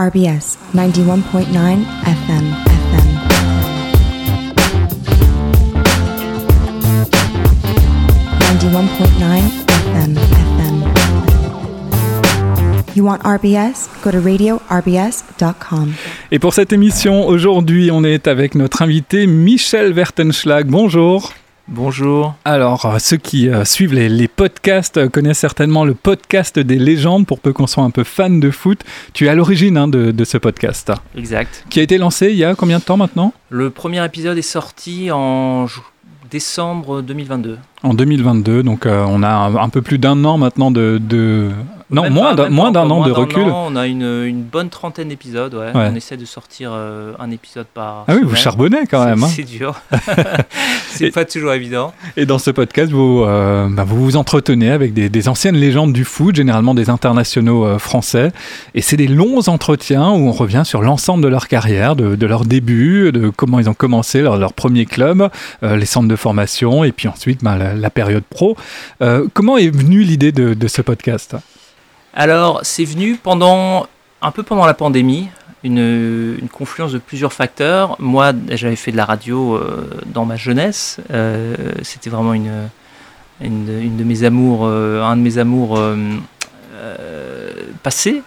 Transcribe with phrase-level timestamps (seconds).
[0.00, 3.08] RBS 91.9 FM FM.
[8.40, 10.76] Ninety-one point nine FM FM.
[12.96, 13.90] You want RBS?
[14.02, 15.92] Go to radiorbs.com.
[16.32, 20.66] Et pour cette émission, aujourd'hui, on est avec notre invité Michel Vertenschlag.
[20.66, 21.30] Bonjour.
[21.72, 22.34] Bonjour.
[22.44, 26.80] Alors, euh, ceux qui euh, suivent les, les podcasts euh, connaissent certainement le podcast des
[26.80, 28.80] légendes, pour peu qu'on soit un peu fan de foot.
[29.12, 31.64] Tu es à l'origine hein, de, de ce podcast, Exact.
[31.70, 33.32] qui a été lancé il y a combien de temps maintenant?
[33.50, 35.66] Le premier épisode est sorti en
[36.28, 37.56] décembre 2022.
[37.82, 40.98] En 2022, donc euh, on a un, un peu plus d'un an maintenant de...
[41.02, 41.48] de-
[41.90, 43.42] Non, Même moins d'un an de recul.
[43.50, 45.54] an, on a une, une bonne trentaine d'épisodes.
[45.54, 45.72] Ouais.
[45.74, 45.88] Ouais.
[45.90, 48.04] On essaie de sortir euh, un épisode par.
[48.06, 49.24] Ah oui, vous charbonnez quand même.
[49.24, 49.28] hein.
[49.28, 49.74] C'est dur.
[50.90, 51.92] c'est pas toujours évident.
[52.16, 55.92] Et dans ce podcast, vous, euh, bah, vous vous entretenez avec des, des anciennes légendes
[55.92, 58.30] du foot, généralement des internationaux français.
[58.74, 62.26] Et c'est des longs entretiens où on revient sur l'ensemble de leur carrière, de, de
[62.26, 65.28] leur début, de comment ils ont commencé leur, leur premier club,
[65.62, 68.56] les centres de formation, et puis ensuite bah, la, la période pro.
[69.02, 71.36] Euh, comment est venue l'idée de, ce podcast?
[72.14, 73.86] Alors, c'est venu pendant
[74.22, 75.28] un peu pendant la pandémie,
[75.64, 77.96] une, confluence de plusieurs facteurs.
[77.98, 80.98] Moi, j'avais fait de la radio euh, dans ma jeunesse.
[81.10, 82.68] Euh, C'était vraiment une,
[83.40, 85.80] une, de mes amours, un de mes amours
[87.82, 88.22] passés.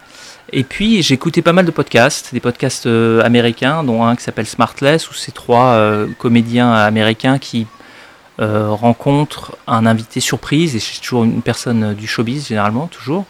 [0.52, 2.86] Et puis, j'écoutais pas mal de podcasts, des podcasts
[3.22, 5.78] américains, dont un qui s'appelle Smartless, où c'est trois
[6.18, 7.66] comédiens américains qui
[8.40, 13.24] euh, rencontrent un invité surprise, et c'est toujours une personne euh, du showbiz, généralement, toujours.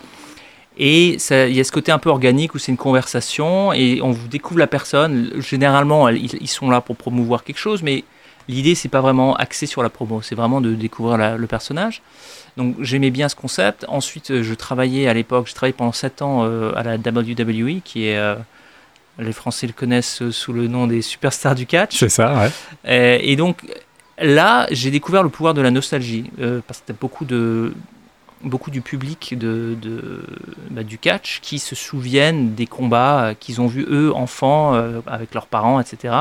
[0.77, 4.11] Et il y a ce côté un peu organique où c'est une conversation et on
[4.11, 5.31] vous découvre la personne.
[5.39, 8.03] Généralement, ils, sont là pour promouvoir quelque chose, mais
[8.49, 12.03] l'idée, c'est pas vraiment axé sur la promo, c'est vraiment de découvrir la- le personnage.
[12.57, 13.85] Donc j'aimais bien ce concept.
[13.87, 17.81] Ensuite, euh, je travaillais à l'époque, je travaillais pendant 7 ans euh, à la WWE,
[17.85, 18.17] qui est.
[18.19, 18.35] euh,
[19.21, 21.97] les Français le connaissent sous le nom des superstars du catch.
[22.01, 22.35] C'est ça,
[22.85, 23.21] ouais.
[23.25, 23.59] Et donc
[24.19, 27.75] là, j'ai découvert le pouvoir de la nostalgie, euh, parce que beaucoup de
[28.43, 29.77] beaucoup du public de,
[30.71, 35.01] bah, du catch qui se souviennent des combats euh, qu'ils ont vus eux enfants euh,
[35.07, 36.15] avec leurs parents, etc.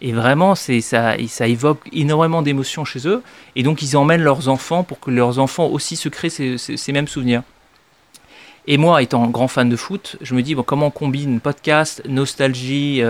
[0.00, 3.22] Et vraiment, c'est ça, évoque énormément d'émotions chez eux.
[3.54, 7.06] Et donc, ils emmènent leurs enfants pour que leurs enfants aussi se créent ces, mêmes
[7.06, 7.42] souvenirs.
[8.66, 12.02] Et moi, étant grand fan de foot, je me dis bon, comment on combine podcast,
[12.08, 13.02] nostalgie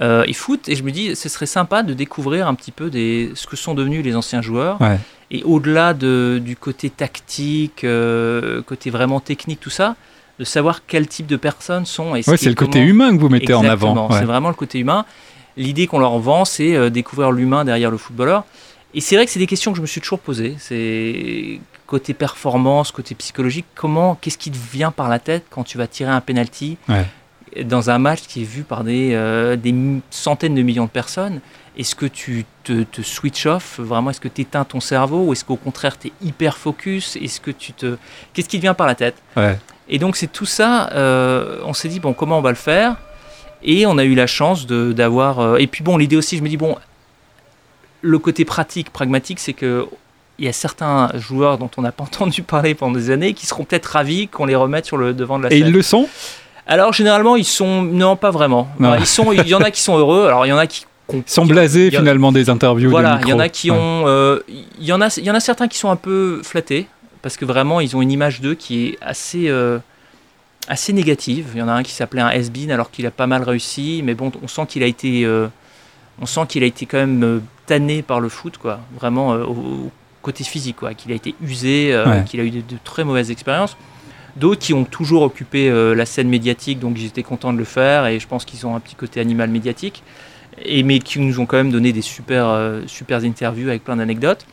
[0.00, 2.90] euh, et foot Et je me dis, ce serait sympa de découvrir un petit peu
[2.90, 4.80] des, ce que sont devenus les anciens joueurs.
[4.80, 4.98] Ouais.
[5.30, 9.96] Et au-delà de, du côté tactique, euh, côté vraiment technique, tout ça,
[10.38, 12.14] de savoir quel type de personnes sont.
[12.14, 14.08] Qui c'est est le côté humain que vous mettez en avant.
[14.08, 14.18] ouais.
[14.18, 15.04] C'est vraiment le côté humain.
[15.56, 18.44] L'idée qu'on leur vend, c'est euh, découvrir l'humain derrière le footballeur.
[18.94, 20.56] Et c'est vrai que c'est des questions que je me suis toujours posées.
[20.58, 23.66] C'est côté performance, côté psychologique.
[23.74, 27.04] Comment, qu'est-ce qui te vient par la tête quand tu vas tirer un penalty Ouais.
[27.64, 29.74] Dans un match qui est vu par des, euh, des
[30.10, 31.40] centaines de millions de personnes
[31.76, 35.32] Est-ce que tu te, te switch off Vraiment, est-ce que tu éteins ton cerveau Ou
[35.32, 37.16] est-ce qu'au contraire, tu es hyper focus?
[37.16, 37.96] Est-ce que tu te...
[38.32, 39.16] Qu'est-ce qui te vient par la tête?
[39.36, 39.58] Ouais.
[39.88, 42.96] et donc c'est tout ça, euh, on s'est dit, bon, comment on va le faire?
[43.62, 45.40] Et on a eu la chance d'avoir...
[45.40, 46.76] euh, et puis bon, l'idée aussi, je me dis, bon,
[48.02, 49.86] le côté pratique, pragmatique, c'est que
[50.38, 53.46] il y a certains joueurs dont on n'a pas entendu parler pendant des années qui
[53.46, 55.66] seront peut-être ravis qu'on les remette sur le devant de la Et scène.
[55.68, 56.08] ils le sont?
[56.70, 57.82] Alors généralement, ils sont...
[57.82, 58.68] Non, pas vraiment.
[58.78, 58.94] Non.
[58.94, 59.32] Ils sont...
[59.32, 60.86] Il y en a qui sont heureux, alors il y en a qui...
[61.12, 62.88] Ils sont blasés finalement des interviews.
[62.88, 63.76] Voilà, il y en a qui Ouais.
[63.76, 64.04] ont...
[64.06, 64.38] euh,
[64.80, 66.86] y, en a, il y en a certains qui sont un peu flattés,
[67.20, 69.48] parce que vraiment, ils ont une image d'eux qui est assez...
[69.48, 69.78] euh,
[70.68, 71.48] assez négative.
[71.54, 74.02] Il y en a un qui s'appelait un has-been alors qu'il a pas mal réussi,
[74.04, 75.48] mais bon, on sent qu'il a été, euh,
[76.22, 78.78] on sent qu'il a été quand même tanné par le foot, quoi.
[78.96, 79.90] Vraiment au, au
[80.22, 80.94] côté physique, quoi.
[80.94, 82.22] Qu'il a été usé, Ouais.
[82.24, 83.76] qu'il a eu de, de très mauvaises expériences.
[84.36, 88.06] D'autres qui ont toujours occupé euh, la scène médiatique, donc j'étais content de le faire
[88.06, 90.02] et je pense qu'ils ont un petit côté animal médiatique,
[90.62, 93.96] et mais qui nous ont quand même donné des super, euh, super interviews avec plein
[93.96, 94.46] d'anecdotes.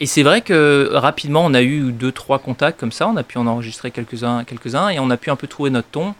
[0.00, 3.08] Et c'est vrai que rapidement, on a eu deux, trois contacts comme ça.
[3.08, 5.88] On a pu en enregistrer quelques-uns, quelques-uns, et on a pu un peu trouver notre
[5.88, 6.14] ton.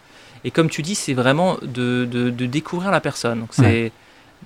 [0.45, 3.39] Et comme tu dis, c'est vraiment de, de- de découvrir la personne.
[3.41, 3.93] Donc c'est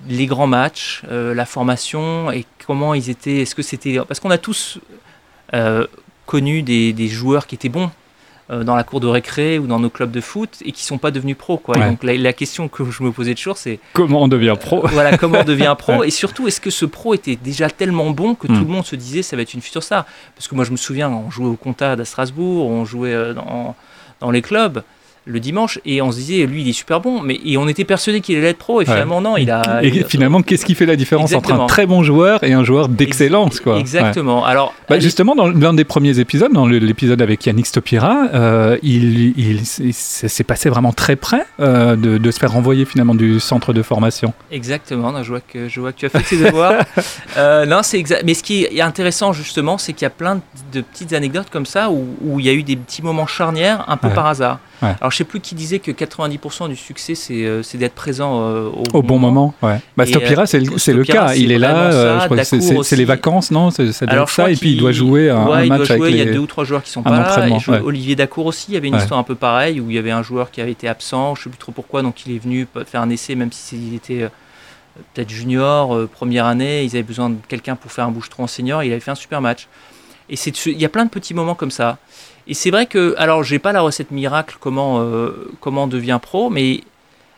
[0.07, 3.37] les grands matchs, euh, la formation et comment ils étaient.
[3.37, 4.77] Est-ce que c'était parce qu'on a tous
[5.55, 5.87] euh,
[6.33, 7.91] connu des, des joueurs qui étaient bons
[8.49, 10.97] euh, dans la cour de récré ou dans nos clubs de foot et qui sont
[10.97, 11.57] pas devenus pros.
[11.57, 11.77] Quoi.
[11.77, 11.89] Ouais.
[11.89, 15.15] donc la, la question que je me posais toujours, c'est Comment on devient pro voilà,
[15.17, 18.47] comment on devient pro Et surtout, est-ce que ce pro était déjà tellement bon que
[18.47, 18.55] Mm.
[18.57, 20.05] tout le monde se disait ça va être une future star?
[20.35, 23.33] Parce que moi, je me souviens, on jouait au Comtade à Strasbourg, on jouait euh,
[23.35, 23.75] dans,
[24.19, 24.81] dans les clubs.
[25.25, 27.85] Le dimanche et on se disait lui il est super bon mais et on était
[27.85, 30.65] persuadé qu'il allait être pro et finalement non il a et il a- finalement qu'est-ce
[30.65, 34.43] qui fait la différence entre un très bon joueur et un joueur d'excellence quoi exactement
[34.45, 34.73] alors.
[34.89, 39.33] Bah, allez- justement, dans l'un des premiers épisodes, dans l'épisode avec Yannick Stopira, euh, il,
[39.39, 43.39] il, il s'est passé vraiment très près euh, de, de se faire renvoyer finalement du
[43.39, 44.33] centre de formation.
[44.51, 46.73] Exactement, non, je, vois que, je vois que tu as fait tes devoirs.
[47.37, 48.23] Euh, non, c'est exact.
[48.25, 50.41] Mais ce qui est intéressant justement, c'est qu'il y a plein de,
[50.73, 53.85] de petites anecdotes comme ça où, où il y a eu des petits moments charnières
[53.87, 54.13] un peu Ouais.
[54.13, 54.59] par hasard.
[54.83, 54.95] Ouais.
[54.99, 58.41] Alors je sais plus qui disait que 90% du succès c'est euh, c'est d'être présent
[58.41, 59.79] euh, Au bon moment, ouais.
[59.97, 61.33] Bah, Stopira, euh, c'est le, cas.
[61.35, 62.43] Il est là, euh, je crois
[62.83, 63.71] c'est- les vacances, non?
[63.71, 66.17] Ça Alors, ça, et puis il doit jouer un, Ouais, un match jouer, avec il
[66.17, 66.31] y a les...
[66.31, 67.47] deux ou trois joueurs qui sont pas là.
[67.47, 67.81] Et.
[67.81, 70.11] Olivier Dacour aussi, il y avait une histoire un peu pareille où il y avait
[70.11, 72.67] un joueur qui avait été absent, je sais plus trop pourquoi, donc il est venu
[72.85, 74.27] faire un essai même s'il était
[75.13, 78.47] peut-être junior, euh, première année, ils avaient besoin de quelqu'un pour faire un bouche-trou en
[78.47, 79.67] senior, il avait fait un super match.
[80.29, 81.97] Et il y a plein de petits moments comme ça.
[82.47, 86.19] Et c'est vrai que, alors j'ai pas la recette miracle comment, euh, comment on devient
[86.21, 86.81] pro, mais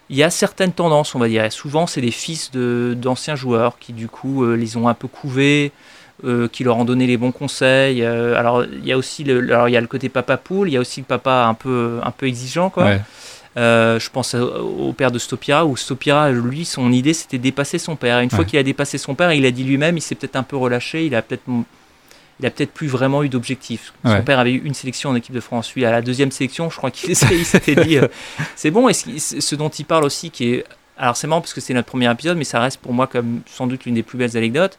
[0.09, 1.51] il y a certaines tendances, on va dire.
[1.51, 5.07] Souvent, c'est des fils de- d'anciens joueurs qui, du coup, euh, les ont un peu
[5.07, 5.71] couvés,
[6.23, 8.03] euh, qui leur ont donné les bons conseils.
[8.03, 10.77] Alors, il y a aussi le, alors, y a le côté papa poule, il y
[10.77, 12.85] a aussi le papa un peu, un peu exigeant, quoi.
[12.85, 13.01] Ouais.
[13.57, 18.19] Je pense au père de Stopira, où Stopira, lui, son idée, c'était dépasser son père.
[18.19, 20.35] Et une fois qu'il a dépassé son père, il a dit lui-même, il s'est peut-être
[20.35, 21.43] un peu relâché, il a peut-être
[22.39, 23.93] il a peut-être plus vraiment eu d'objectif.
[24.03, 24.21] Son Ouais.
[24.21, 25.73] père avait eu une sélection en équipe de France.
[25.73, 28.07] Lui, à la deuxième sélection, je crois qu'il il s'était dit euh,
[28.55, 28.89] c'est bon.
[28.89, 30.65] Et ce, dont il parle aussi, qui est.
[30.97, 33.41] Alors, c'est marrant parce que c'est notre premier épisode, mais ça reste pour moi comme
[33.45, 34.77] sans doute l'une des plus belles anecdotes.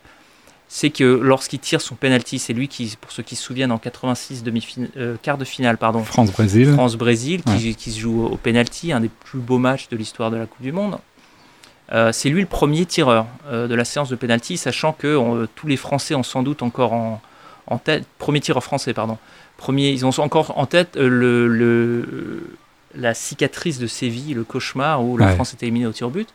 [0.69, 3.79] C'est que lorsqu'il tire son penalty, c'est lui qui, pour ceux qui se souviennent, en
[3.79, 4.67] 86, demi
[5.23, 6.73] quart de finale, pardon, France-Brésil.
[6.73, 10.37] France-Brésil, qui, qui se joue au penalty, un des plus beaux matchs de l'histoire de
[10.37, 10.99] la Coupe du Monde.
[11.93, 15.47] Euh, c'est lui le premier tireur euh, de la séance de penalty, sachant que on-
[15.55, 17.21] tous les Français ont sans doute encore en,
[17.67, 19.19] en tête, premier tireur français, pardon,
[19.57, 22.47] premier, ils ont encore en tête euh, le, le-
[22.95, 25.35] la cicatrice de Séville, le cauchemar où la Ouais.
[25.35, 26.29] France était éliminée au tir au but.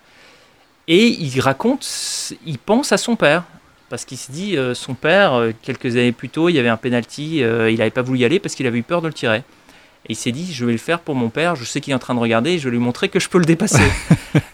[0.87, 1.85] Et il raconte,
[2.45, 3.43] il pense à son père.
[3.89, 6.69] Parce qu'il se dit, euh, son père, euh, quelques années plus tôt, il y avait
[6.69, 9.07] un penalty, euh, il n'avait pas voulu y aller parce qu'il avait eu peur de
[9.07, 9.43] le tirer.
[10.07, 11.95] Et il s'est dit, je vais le faire pour mon père, je sais qu'il est
[11.95, 13.83] en train de regarder, je vais lui montrer que je peux le dépasser.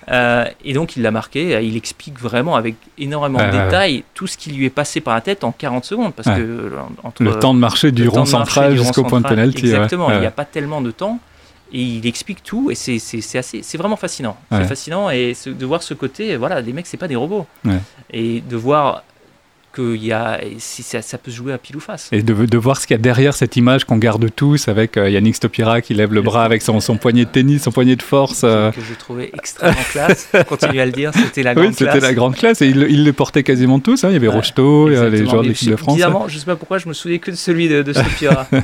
[0.09, 3.65] Euh, et donc il l'a marqué, euh, il explique vraiment avec énormément Ouais, de ouais,
[3.65, 6.13] détails tout ce qui lui est passé par la tête en 40 secondes.
[6.13, 6.69] Parce que euh,
[7.03, 9.43] entre, Le temps de marcher du rond central jusqu'au point de ouais.
[9.49, 11.19] Exactement, il n'y a pas tellement de temps.
[11.73, 14.37] Et il explique tout, et c'est c'est- c'est assez, c'est vraiment fascinant.
[14.49, 17.45] C'est fascinant, et de voir ce côté, voilà, les mecs, c'est pas des robots.
[18.11, 19.03] Et de voir
[19.77, 22.09] qu'il y a, ça, ça peut se jouer à pile ou face.
[22.11, 24.97] Et de, de voir ce qu'il y a derrière cette image qu'on garde tous avec
[24.97, 27.95] euh, Yannick Stopira qui lève le bras avec son, son poignet de tennis, son poignet
[27.95, 28.41] de force.
[28.43, 28.71] euh.
[28.71, 30.29] Que je trouvais extrêmement classe.
[30.49, 32.01] Continue à le dire, c'était la Oui, grande c'était classe.
[32.03, 34.03] la grande classe et il, il les portait quasiment tous.
[34.03, 34.09] hein.
[34.09, 35.95] Il y avait Ouais, Rocheteau, il y a les joueurs de l'équipe de France.
[35.95, 38.47] Bizarrement, je sais pas pourquoi je me souvenais que de celui de, de Stopira.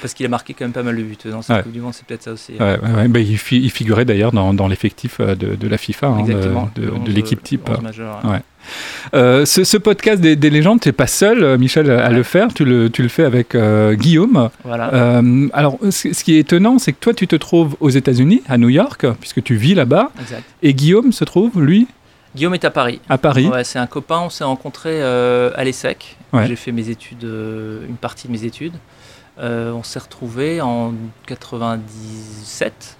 [0.00, 1.62] Parce qu'il a marqué quand même pas mal de buts dans cette Ouais.
[1.62, 2.52] Coupe du Monde, c'est peut-être ça aussi.
[2.52, 3.08] Ouais, ouais, ouais.
[3.08, 6.22] Bah, il, fi- il figurait d'ailleurs dans, dans l'effectif euh, de, de la FIFA, hein,
[6.24, 6.70] de- Exactement.
[6.74, 7.68] de, Le de 11, l'équipe type.
[7.68, 8.40] le 11 majeur, Ouais.
[9.14, 12.22] Euh, ce, ce podcast des, des légendes, tu n'es pas seul, euh, Michel, à le
[12.22, 12.52] faire.
[12.52, 14.50] Tu le, tu le fais avec euh, Guillaume.
[14.64, 14.92] Voilà.
[14.92, 18.42] Euh, alors, ce, ce qui est étonnant, c'est que toi, tu te trouves aux États-Unis,
[18.48, 20.10] à New York, puisque tu vis là-bas,
[20.62, 21.86] et Guillaume se trouve, lui,
[22.36, 23.00] Guillaume est à Paris.
[23.08, 23.46] à Paris.
[23.48, 26.18] Ouais, c'est un copain, on s'est rencontrés euh, à l'ESSEC.
[26.34, 26.46] Ouais.
[26.46, 28.74] J'ai fait mes études, euh, une partie de mes études.
[29.40, 30.92] Euh, on s'est retrouvés en
[31.26, 32.96] 97.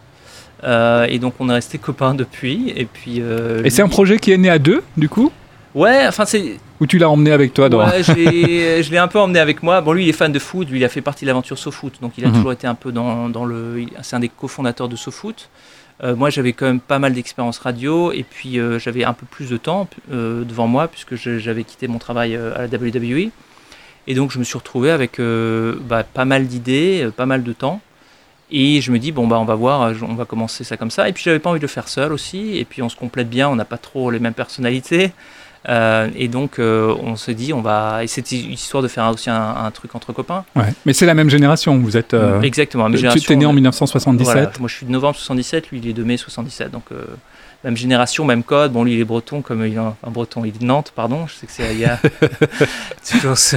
[0.64, 2.72] Euh, et donc on est resté copains depuis.
[2.76, 3.16] Et puis.
[3.20, 5.32] euh, Et c'est un projet qui est né à deux, du coup?
[5.74, 6.58] Ouais, enfin c'est.
[6.80, 7.84] Ou tu l'as emmené avec toi dans...
[7.86, 9.80] Ouais, je l'ai- un peu emmené avec moi.
[9.80, 10.68] Bon, lui, il est fan de foot.
[10.70, 12.00] Lui, il a fait partie de l'aventure SoFoot.
[12.00, 12.34] Donc, il a Mhm.
[12.34, 13.84] toujours été un peu dans, dans le.
[14.02, 15.48] C'est un des cofondateurs de SoFoot.
[16.04, 18.12] Euh, moi, j'avais quand même pas mal d'expérience radio.
[18.12, 22.36] Et puis, j'avais un peu plus de temps devant moi, puisque j'avais quitté mon travail
[22.36, 23.30] à la WWE.
[24.08, 27.44] Et donc, je me suis retrouvé avec euh, bah, pas mal d'idées, euh, pas mal
[27.44, 27.80] de temps.
[28.50, 30.90] Et je me dis, bon, bah, on va voir, euh, on va commencer ça comme
[30.90, 31.10] ça.
[31.10, 32.56] Et puis, j'avais pas envie de le faire seul aussi.
[32.56, 35.12] Et puis, on se complète bien, on n'a pas trop les mêmes personnalités.
[35.68, 38.02] Euh, et donc, euh, on se dit, on va.
[38.02, 40.46] Et c'était histoire de faire aussi un, un truc entre copains.
[40.56, 40.72] Ouais.
[40.86, 42.16] Mais c'est la même génération, vous êtes...
[42.42, 42.90] Exactement.
[42.90, 45.88] tu Tu es né en 1977 Voilà, moi, je suis de novembre 77, lui, il
[45.88, 46.70] est de mai 77.
[46.70, 46.84] Donc,
[47.64, 48.72] même génération, même code.
[48.72, 50.44] Bon, lui, il est breton, comme il est un, un breton.
[50.44, 51.26] Il est de Nantes, pardon.
[51.26, 51.72] Je sais que c'est.
[51.74, 51.98] Il y a
[53.10, 53.56] toujours ce-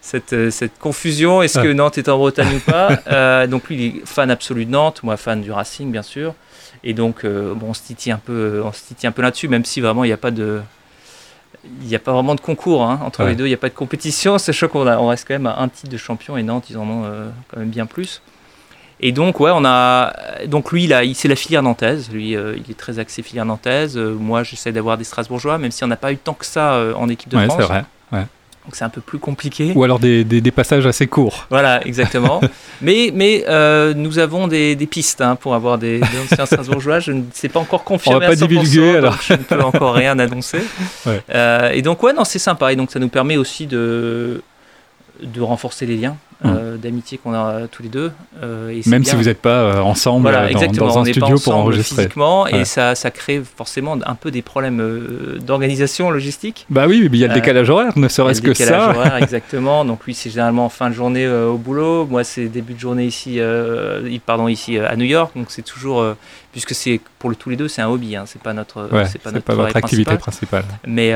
[0.00, 1.42] cette, euh, cette confusion.
[1.42, 4.64] Est-ce que Nantes est en Bretagne ou pas Euh, Donc, lui, il est fan absolu
[4.66, 5.00] de Nantes.
[5.02, 6.34] Moi, fan du Racing, bien sûr.
[6.84, 9.48] Et donc, euh, bon, on se titille un peu, on se titille un peu là-dessus,
[9.48, 10.60] même si vraiment, il n'y a pas de.
[11.80, 13.30] Il n'y a pas vraiment de concours hein, entre Ouais.
[13.30, 15.58] les deux, il n'y a pas de compétition, sachant qu'on on reste quand même à
[15.60, 18.20] un titre de champion et Nantes, ils en ont euh, quand même bien plus.
[19.00, 20.12] Et donc, ouais, on a.
[20.46, 22.10] Donc, lui, il c'est la filière nantaise.
[22.10, 23.96] Lui, euh, il est très axé filière nantaise.
[23.96, 26.74] Euh, moi, j'essaie d'avoir des Strasbourgeois, même si on n'a pas eu tant que ça
[26.74, 27.58] euh, en équipe de Ouais, France.
[27.60, 27.84] c'est vrai.
[28.64, 29.72] donc c'est un peu plus compliqué.
[29.74, 31.46] Ou alors des, des, passages assez courts.
[31.50, 32.40] Voilà, exactement.
[32.80, 33.44] mais mais
[33.94, 37.00] nous avons des, des pistes hein, pour avoir des, anciens Strasbourgeois.
[37.00, 38.16] Je ne sais pas encore confirmé.
[38.16, 39.18] On va pas divulguer alors.
[39.20, 40.62] je ne peux encore rien annoncer.
[41.04, 41.22] Ouais.
[41.74, 42.72] Et donc ouais, non, c'est sympa.
[42.72, 44.42] Et donc ça nous permet aussi de
[45.22, 48.12] de renforcer les liens euh, d'amitié qu'on a tous les deux.
[48.42, 49.10] Euh, et Même bien.
[49.10, 52.02] si vous n'êtes pas euh, ensemble voilà, dans, dans, un studio pour enregistrer.
[52.02, 52.60] Physiquement, ouais.
[52.60, 54.82] et ça, ça crée forcément un peu des problèmes
[55.40, 56.66] d'organisation logistique.
[56.68, 58.64] Bah oui, il y a le décalage horaire, ne serait-ce que ça.
[58.64, 59.86] Le décalage horaire, exactement.
[59.86, 62.04] Donc lui, c'est généralement en fin de journée au boulot.
[62.04, 63.40] Moi, c'est début de journée ici,
[64.26, 65.32] pardon, ici à New York.
[65.36, 66.04] Donc c'est toujours,
[66.52, 68.14] puisque c'est pour le, tous les deux, c'est un hobby.
[68.14, 70.64] Hein, c'est pas notre, ouais, c'est pas, notre pas votre activité principale.
[70.86, 71.14] Mais,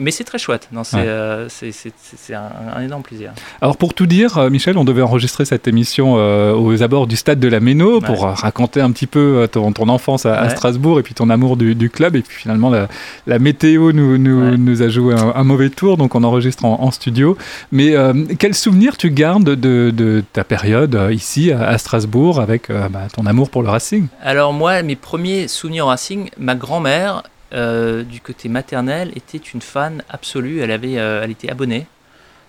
[0.00, 0.68] mais c'est très chouette.
[0.72, 1.06] Non, c'est,
[1.50, 3.32] c'est un, un, énorme plaisir.
[3.60, 7.40] Alors pour tout dire, Michel, on devait enregistrer cette émission euh, aux abords du stade
[7.40, 8.32] de la Méno pour ouais.
[8.34, 11.74] raconter un petit peu ton, ton enfance à, à, Strasbourg et puis ton amour du,
[11.74, 12.16] du, club.
[12.16, 12.88] Et puis finalement, la,
[13.26, 14.56] la météo nous, nous, ouais.
[14.56, 17.36] nous, a joué un, un, mauvais tour, donc on enregistre en, en studio.
[17.72, 22.40] Mais euh, quel souvenir tu gardes de, de ta période euh, ici à, à Strasbourg
[22.40, 24.06] avec euh, bah, ton amour pour le Racing?
[24.22, 27.22] Alors moi, mes premiers souvenirs au Racing, ma grand-mère,
[27.52, 30.60] euh, du côté maternel, était une fan absolue.
[30.60, 31.86] Elle, avait, elle était abonnée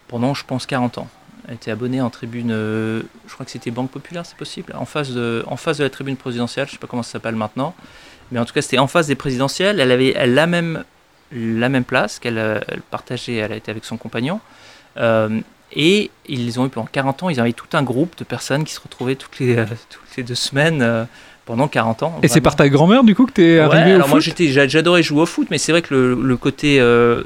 [0.07, 1.07] pendant, je pense, 40 ans.
[1.47, 4.85] Elle était abonnée en tribune, euh, je crois que c'était Banque Populaire, c'est possible, en
[4.85, 7.35] face, de, en face de la tribune présidentielle, je ne sais pas comment ça s'appelle
[7.35, 7.73] maintenant,
[8.31, 10.83] mais en tout cas c'était en face des présidentielles, elle avait elle, la, même,
[11.31, 14.41] la même place qu'elle elle partageait, elle était avec son compagnon,
[14.97, 15.39] euh,
[15.73, 18.73] et ils ont eu pendant 40 ans, ils avaient tout un groupe de personnes qui
[18.73, 21.03] se retrouvaient toutes les, euh, toutes les deux semaines euh,
[21.45, 22.19] pendant 40 ans.
[22.23, 24.19] Et c'est par ta grand-mère du coup que tu es ouais, arrivé alors au moi
[24.19, 27.23] j'adorais jouer au foot, mais c'est vrai que le, le côté euh,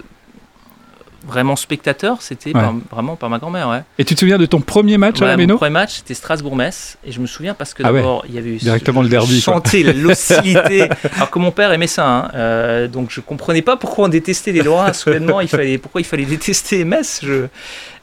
[1.25, 2.61] vraiment spectateur, c'était Ouais.
[2.91, 3.69] vraiment par ma grand-mère.
[3.69, 3.81] Ouais.
[3.99, 5.97] Et tu te souviens de ton premier match à Ouais, la mon Méno premier match,
[5.97, 6.97] c'était Strasbourg-Metz.
[7.05, 8.57] Et je me souviens parce que Ah d'abord, il y avait eu.
[8.57, 10.89] Directement le derby, chantais l'hostilité.
[11.15, 12.07] alors que mon père aimait ça.
[12.07, 12.31] hein.
[12.35, 14.93] Euh, donc je comprenais pas pourquoi on détestait les Lorrains.
[14.93, 17.21] Soudainement, il fallait, pourquoi il fallait détester Metz.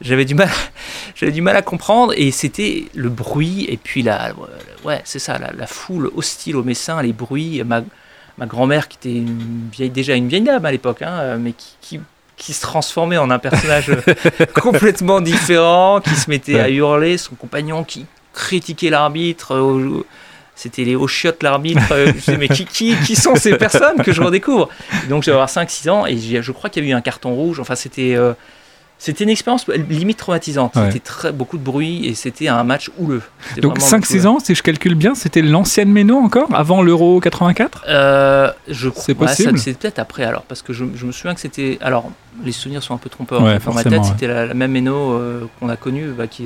[0.01, 0.49] J'avais du mal,
[1.21, 2.13] du mal à comprendre.
[2.17, 4.33] Et c'était le bruit et puis la,
[4.85, 7.63] ouais, c'est ça, la, la foule hostile aux Messins, les bruits.
[7.65, 7.83] Ma,
[8.39, 11.75] ma grand-mère qui était une vieille, déjà une vieille dame à l'époque, hein, mais qui,
[11.81, 12.01] qui
[12.39, 13.91] qui se transformait en un personnage
[14.55, 20.07] complètement différent, qui se mettait à hurler, son compagnon qui critiquait l'arbitre, euh,
[20.55, 24.13] c'était les hauts chiottes l'arbitre, euh, je mais qui, qui, qui sont ces personnes que
[24.13, 24.69] je redécouvre?
[25.05, 27.35] Et Donc j'avais avoir 5-6 ans et je crois qu'il y a eu un carton
[27.35, 28.17] rouge, enfin c'était...
[28.99, 30.75] c'était une expérience limite traumatisante.
[30.75, 30.87] Ouais.
[30.87, 33.23] C'était très, beaucoup de bruit et c'était un match houleux.
[33.63, 34.27] Donc vraiment 5-6 houleux.
[34.27, 39.03] ans, si je calcule bien, c'était l'ancienne Méno encore, avant l'Euro 84 Euh, je crois
[39.05, 41.79] C'est ouais, possible c'est peut-être après alors parce que je, je me souviens que c'était
[41.81, 42.11] alors
[42.45, 44.09] les souvenirs sont un peu trompeurs Ouais, dans ma forcément, tête ouais.
[44.09, 46.45] c'était la, la même Méno euh, qu'on a connue bah, qui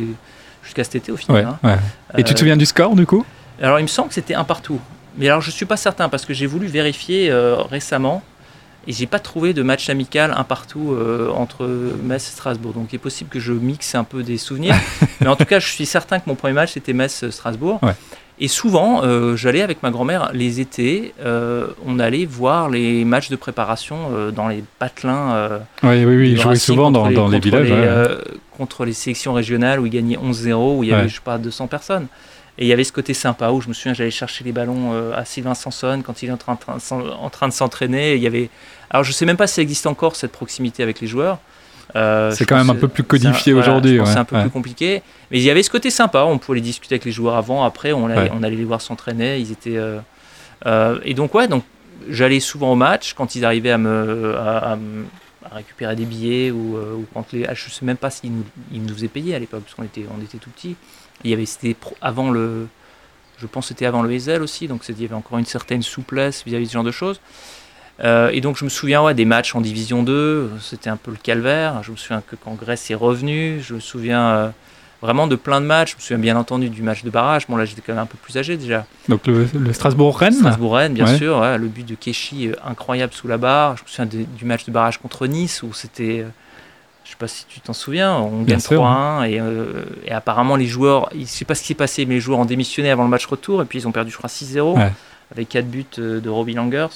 [0.62, 1.58] jusqu'à cet été au final Ouais, hein.
[1.64, 1.76] ouais.
[2.20, 3.24] Et tu te Euh, souviens du score du coup?
[3.62, 4.78] alors il me semble que c'était un partout
[5.16, 8.22] mais alors je suis pas certain parce que j'ai voulu vérifier euh, récemment
[8.86, 11.64] et j'ai pas trouvé de match amical un partout euh, entre
[12.02, 14.74] Metz et Strasbourg donc il est possible que je mixe un peu des souvenirs
[15.20, 17.92] mais en tout cas je suis certain que mon premier match c'était Metz Strasbourg Ouais.
[18.40, 23.28] et souvent euh, j'allais avec ma grand-mère les étés euh, on allait voir les matchs
[23.30, 27.38] de préparation euh, dans les patelins euh, Oui, oui, oui, Racing souvent dans, dans les
[27.40, 27.66] villages.
[27.68, 27.78] les, ouais.
[27.82, 28.18] euh,
[28.56, 31.08] contre les sélections régionales où il gagnait 11-0, où il y avait, Ouais.
[31.08, 32.06] je sais pas, 200 personnes.
[32.58, 34.92] Et il y avait ce côté sympa où je me souviens, j'allais chercher les ballons
[34.92, 38.14] euh, à Sylvain Sanson quand il est en train, en de s'entraîner.
[38.16, 38.50] Il y avait...
[38.90, 41.38] Alors je sais même pas si ça existe encore cette proximité avec les joueurs.
[41.96, 44.42] Euh, C'est quand même un peu plus codifié aujourd'hui, ouais, C'est un peu ouais.
[44.42, 45.02] plus compliqué.
[45.30, 46.24] Mais il y avait ce côté sympa.
[46.24, 47.92] On pouvait les discuter avec les joueurs avant, après.
[47.92, 48.30] On allait, Ouais.
[48.34, 49.38] on allait les voir s'entraîner.
[49.38, 49.76] Ils étaient.
[49.78, 49.98] euh,
[50.66, 51.64] euh, et donc ouais, donc
[52.10, 55.04] j'allais souvent au match quand ils arrivaient à me, à, à me-
[55.50, 57.46] à récupérer des billets ou, ou quand les.
[57.46, 59.82] ah, je sais même pas s'ils nous, ils nous faisaient payer à l'époque parce qu'on
[59.84, 60.76] était, on était tout petits.
[61.24, 62.66] Il y avait c'était avant le.
[63.38, 65.82] Je pense que c'était avant le Hazel aussi, donc il y avait encore une certaine
[65.82, 67.20] souplesse vis-à-vis de ce genre de choses.
[68.04, 71.10] Euh, et donc je me souviens ouais, des matchs en Division 2, c'était un peu
[71.10, 71.82] le calvaire.
[71.82, 74.48] Je me souviens que quand Grèce est revenu, je me souviens euh,
[75.02, 75.92] vraiment de plein de matchs.
[75.92, 77.46] Je me souviens bien entendu du match de barrage.
[77.48, 78.86] Bon là j'étais quand même un peu plus âgé déjà.
[79.08, 81.16] Donc le, le Strasbourg-Rennes Strasbourg-Rennes, bien Ouais.
[81.18, 81.38] sûr.
[81.38, 83.76] ouais, le but de Keshi, euh, incroyable sous la barre.
[83.76, 86.24] Je me souviens de- du match de barrage contre Nice où c'était.
[87.04, 88.80] Je sais pas si tu t'en souviens, on gagne sûr.
[88.82, 92.14] 3-1 et, euh, et apparemment les joueurs, je sais pas ce qui s'est passé, mais
[92.14, 94.28] les joueurs ont démissionné avant le match retour et puis ils ont perdu, je crois,
[94.30, 94.92] 6-0 Ouais.
[95.32, 96.86] avec 4 buts euh, de Robbie Langers.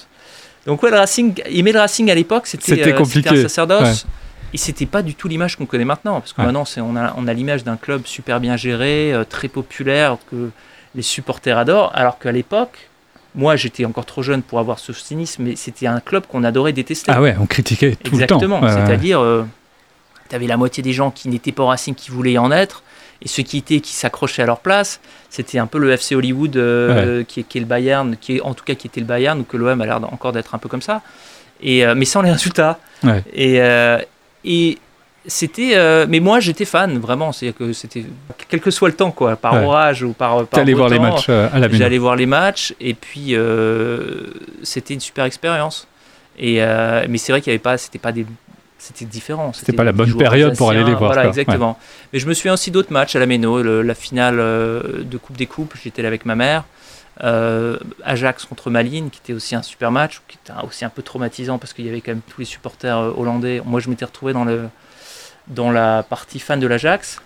[0.67, 3.29] Donc ouais, le Racing, aimer le Racing à l'époque, c'était euh, compliqué.
[3.31, 4.07] un sacerdoce.
[4.53, 6.47] Et c'était pas du tout l'image qu'on connaît maintenant, parce que Ouais.
[6.47, 10.51] maintenant on a, on a l'image d'un club super bien géré, très populaire, que
[10.95, 12.89] les supporters adorent, alors qu'à l'époque,
[13.35, 16.73] moi j'étais encore trop jeune pour avoir ce cynisme, mais c'était un club qu'on adorait
[16.73, 17.11] détester.
[17.15, 18.73] Ah ouais, on critiquait tout Exactement, le temps.
[18.75, 18.87] Ouais, ouais.
[18.87, 19.21] c'est-à-dire,
[20.29, 22.51] tu avais la moitié des gens qui n'étaient pas au Racing qui voulaient y en
[22.51, 22.83] être,
[23.23, 26.57] et ceux qui étaient, qui s'accrochaient à leur place, c'était un peu le FC Hollywood
[26.57, 29.07] euh, qui, est, qui est le Bayern, qui est, en tout cas qui était le
[29.07, 31.03] Bayern, ou que l'OM a l'air encore d'être un peu comme ça,
[31.63, 32.79] et, euh, mais sans les résultats.
[33.03, 33.23] Ouais.
[33.33, 33.99] Et, euh,
[34.45, 34.79] et
[35.27, 35.75] c'était,
[36.07, 38.05] mais moi j'étais fan vraiment, c'est que c'était
[38.49, 40.47] quel que soit le temps quoi, par orage ou par.
[40.47, 43.35] par T'allais voir les matchs à la J'allais voir les matchs et puis
[44.63, 45.89] c'était une super expérience.
[46.39, 46.61] Et
[47.09, 48.25] mais c'est vrai qu'il y avait pas, c'était pas des,
[48.79, 49.53] c'était différent.
[49.53, 51.13] C'était pas la bonne période pour aller les voir.
[51.13, 51.79] Voilà, exactement.
[52.13, 55.47] Mais je me souviens aussi d'autres matchs à la Méno, la finale de Coupe des
[55.47, 56.65] Coupes, j'étais là avec ma mère.
[58.05, 61.59] Ajax contre Malines, qui était aussi un super match, qui était aussi un peu traumatisant
[61.59, 63.63] parce qu'il y avait quand même tous les supporters hollandais.
[63.65, 64.69] Moi, je m'étais retrouvé dans le,
[65.49, 67.21] dans la partie fan de l'Ajax.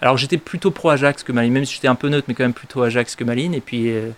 [0.00, 2.44] Alors j'étais plutôt pro Ajax que Malines, même si j'étais un peu neutre, mais quand
[2.44, 3.54] même plutôt Ajax que Malines.
[3.54, 4.10] Et puis euh,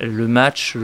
[0.00, 0.76] le match,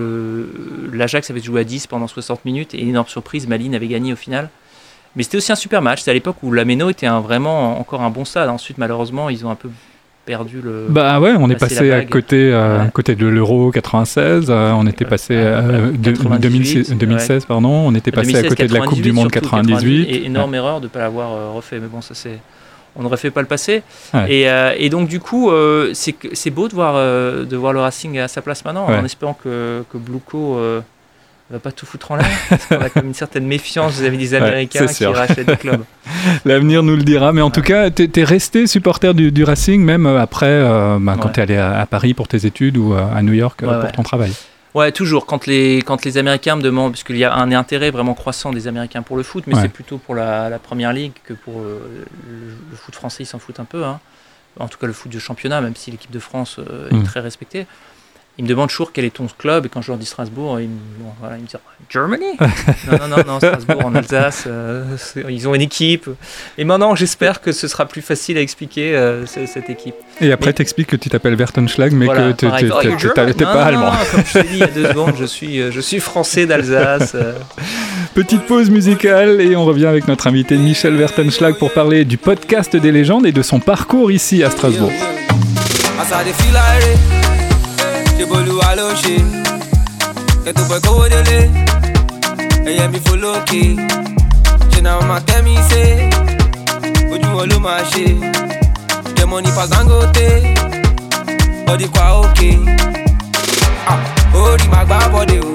[0.93, 4.17] l'Ajax avait joué à 10 pendant 60 minutes et énorme surprise, Malines avait gagné au
[4.17, 4.51] final.
[5.17, 6.01] Mais c'était aussi un super match.
[6.01, 8.49] C'était à l'époque où la Méno était un, vraiment encore un bon stade.
[8.49, 9.69] Ensuite, malheureusement, ils ont un peu
[10.25, 10.87] perdu le.
[10.89, 14.47] Bah ouais, on est passé à côté, euh, côté de l'Euro 96.
[14.49, 17.71] Euh, on était passé euh, 2016, 2016 pardon.
[17.71, 20.05] On était passé à côté de la Coupe du Monde 98.
[20.09, 21.79] et énorme erreur de ne pas l'avoir refait.
[21.79, 22.39] Mais bon, ça c'est.
[22.95, 23.83] On n'aurait fait pas le passé.
[24.29, 25.51] Et, et, donc du coup,
[25.93, 29.83] c'est beau de voir, de voir le Racing à sa place maintenant, en espérant que,
[29.91, 30.59] que Bluco
[31.53, 32.27] va pas tout foutre en l'air.
[32.71, 35.85] On a comme une certaine méfiance vis-à-vis des Américains qui rachètent des clubs.
[36.45, 37.33] L'avenir nous le dira.
[37.33, 41.17] Mais en tout cas, tu es, resté supporter du, Racing même euh, après, euh, bah,
[41.21, 43.93] quand tu es allé à, Paris pour tes études ou euh, à New York pour
[43.93, 44.33] ton travail?
[44.75, 45.27] Ouais, toujours.
[45.27, 48.67] Quand les, quand les Américains me demandent, puisqu'il y a un intérêt vraiment croissant des
[48.67, 52.95] Américains pour le foot, mais c'est plutôt pour la, première ligue que pour le, foot
[52.95, 53.85] français, ils s'en foutent un peu.
[53.85, 54.01] Hein.
[54.59, 56.59] En tout cas, le foot de championnat, même si l'équipe de France
[56.91, 57.05] est mm.
[57.05, 57.67] très respectée
[58.39, 60.69] ils me demandent toujours quel est ton club, et quand je leur dis Strasbourg, ils,
[60.69, 60.79] me,
[61.21, 61.59] voilà, ils me disent
[61.91, 62.25] Germany
[62.91, 64.97] Non, non, non, non, Strasbourg en Alsace, euh,
[65.29, 66.09] ils ont une équipe.
[66.57, 69.95] Et maintenant, j'espère que ce sera plus facile à expliquer euh, cette équipe.
[70.23, 73.93] Et après, tu expliques que tu t'appelles Wertenschlag, mais que tu n'étais pas allemand.
[73.93, 76.01] Non, comme je t'ai dit il y a deux secondes, je suis, euh, je suis
[76.01, 77.15] français d'Alsace.
[78.15, 82.75] Petite pause musicale, et on revient avec notre invité Michel Wertenschlag pour parler du podcast
[82.77, 84.93] des légendes et de son parcours ici à Strasbourg.
[88.17, 89.17] Ṣebolúwa ló ṣe?
[90.45, 91.39] Kẹtù pẹ kówó délé.
[92.69, 93.63] Ẹyẹ mi fò lókè.
[94.73, 96.11] Ṣe na mama me say
[97.13, 98.07] ojú wọn ló máa ṣe?
[99.33, 100.29] Money pass Dangote.
[101.67, 102.51] Body kwa òkè.
[104.35, 105.53] Orí màá gbá bọ́dé o.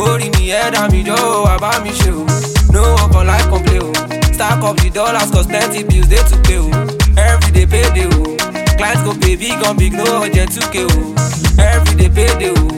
[0.00, 2.24] Orí mi ẹ̀dá mi jọ o àbá mi ṣe o.
[2.72, 3.92] No one can like complain o.
[4.34, 6.70] Stack up the dollars cause plenty bills dey to pay o.
[7.18, 8.36] Everyday payday o
[8.76, 11.14] clients go pay big on big no urgent 2k o.
[11.58, 12.68] Every day payday, oh.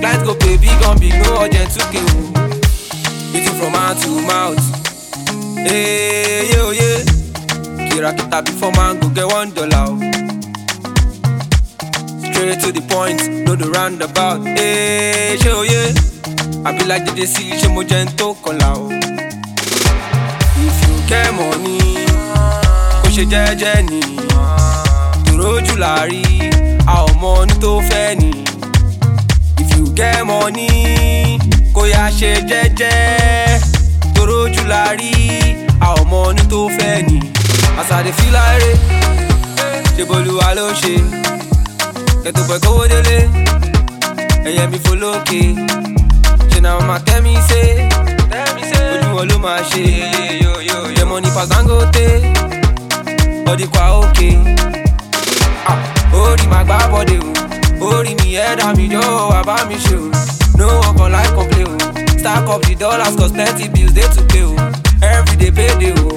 [0.00, 3.34] Clients go pay big on big, no urgent 2K, oh.
[3.34, 4.62] Eating from mouth to mouth.
[5.58, 7.02] Hey, yo, yeah.
[7.90, 9.98] Kira kita before man go get one dollar, oh.
[12.30, 14.46] Straight to the point, no the roundabout.
[14.46, 15.92] Hey, show, yeah.
[16.64, 18.90] I be like DJ C, show mo gento kola, oh.
[20.62, 22.06] If you get money,
[23.02, 24.29] kò ṣe jẹ́jẹ́ ni.
[25.66, 26.22] Jù láàrí.
[26.86, 28.30] a ò mọ ní tó fẹ́ ni.
[29.62, 31.38] if you get money
[31.74, 33.60] kó yá ṣe jẹ́jẹ́
[34.14, 35.12] torójú la rí
[35.80, 37.18] a ò mọ ní tó fẹ́ ni.
[37.80, 38.70] àṣàdé fíláre
[39.96, 40.94] ṣe bolúwa ló ṣe
[42.24, 43.18] kẹtù pẹ̀ kówó délé
[44.48, 45.40] ẹ̀yẹ mi fò lókè
[46.50, 47.70] ṣe na mama me say
[48.92, 49.84] ojú wọn ló máa ṣe
[50.96, 52.06] yẹ money pass Dangote
[53.46, 54.28] body kwa òkè.
[54.74, 54.79] Ah
[56.14, 57.16] orí máa gbá bọ́dé
[57.80, 59.96] o orí mi ẹ̀dá mi jọ wà bá mi ṣe
[60.58, 61.78] no one can like complain
[62.18, 64.52] stack up the dollars cause plenty bills dey to pay o
[65.02, 66.08] everyday payday o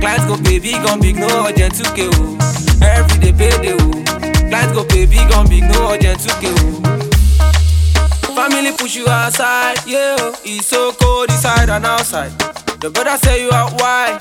[0.00, 2.22] clients go pay big on big no urgent 2k o
[2.86, 3.88] everyday payday o
[4.50, 6.68] clients go pay big on big no urgent 2k o.
[8.38, 10.16] Family push you aside, yeah.
[10.44, 12.30] It's so cold inside and outside.
[12.80, 14.16] The brother say you out wide.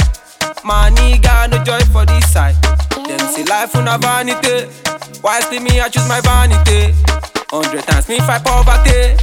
[0.63, 2.56] My nigga, no joy for this side.
[3.05, 4.65] Them say life una vanity.
[5.21, 6.93] Why still me, I choose my vanity.
[7.51, 9.15] Hundred times me fight poverty.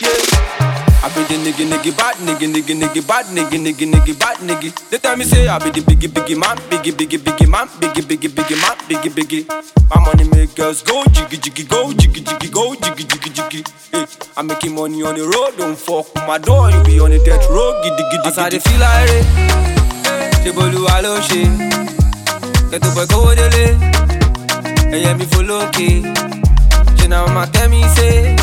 [0.00, 0.66] Yeah.
[1.04, 4.90] I be the nigga, nigga, bad nigga, nigga, nigga, bad nigga, nigga, nigga, bad nigga.
[4.90, 8.02] They tell me say I be the biggie, biggie man, biggie, biggie, biggie man, biggie,
[8.02, 9.46] biggie, biggie man, biggie, biggie.
[9.94, 13.64] My money make girls go jiggy, jiggy, go jiggy, jiggy, go jiggy, jiggy, jiggy.
[13.92, 17.10] Hey, I'm making money on the road, don't fuck with my door, you be on
[17.10, 18.26] the death road, giddy, giddy.
[18.26, 19.26] As I dey feel like it,
[20.42, 21.02] ṣe bolúwa
[22.70, 23.64] ló ṣe, kẹ́tọ́ pẹ̀ kówó délé.
[24.94, 25.88] ẹyẹ mi fò lókè
[26.98, 28.36] ṣe na mama tell me say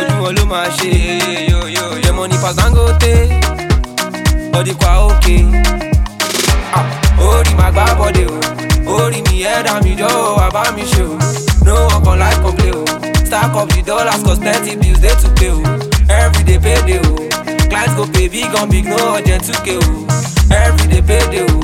[0.00, 0.90] ojú wọn ló máa ṣe.
[2.04, 3.12] Yẹ money pass Dangote.
[4.52, 5.36] Body kwa òkè
[7.28, 8.38] orí máa gbá bọ́dé o.
[8.94, 10.08] Orí mi ẹ̀dá mi jọ
[10.38, 11.16] wà bá mi ṣe o.
[11.64, 12.84] No one can like complain o.
[13.26, 15.60] Stack up the dollars cause plenty bills dey to pay o.
[16.08, 17.14] Everyday payday o.
[17.70, 19.90] Clients go pay big on big no urgent 2k o.
[20.54, 21.60] Everyday payday o.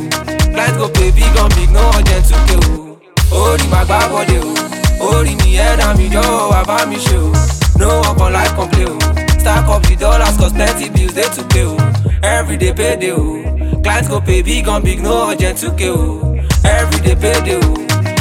[0.53, 2.99] Flight go pay big on big, no urgent to pay o.
[3.33, 4.53] Orí máa gbá bọ́dẹ̀ o.
[5.01, 5.17] Oh.
[5.19, 7.33] Orí mi ẹ̀dá mi jọ̀wọ́ wá bá mi ṣe o.
[7.79, 8.88] No work on life complete.
[8.91, 8.99] o.
[9.41, 11.77] Stack up the dollars cause plenty bills they to pay o.
[12.23, 13.11] Everyday pay.
[13.12, 13.43] o.
[13.83, 16.37] Clients go pay big on big, no urgent to pay o.
[16.65, 17.57] Everyday pay.
[17.57, 17.61] o.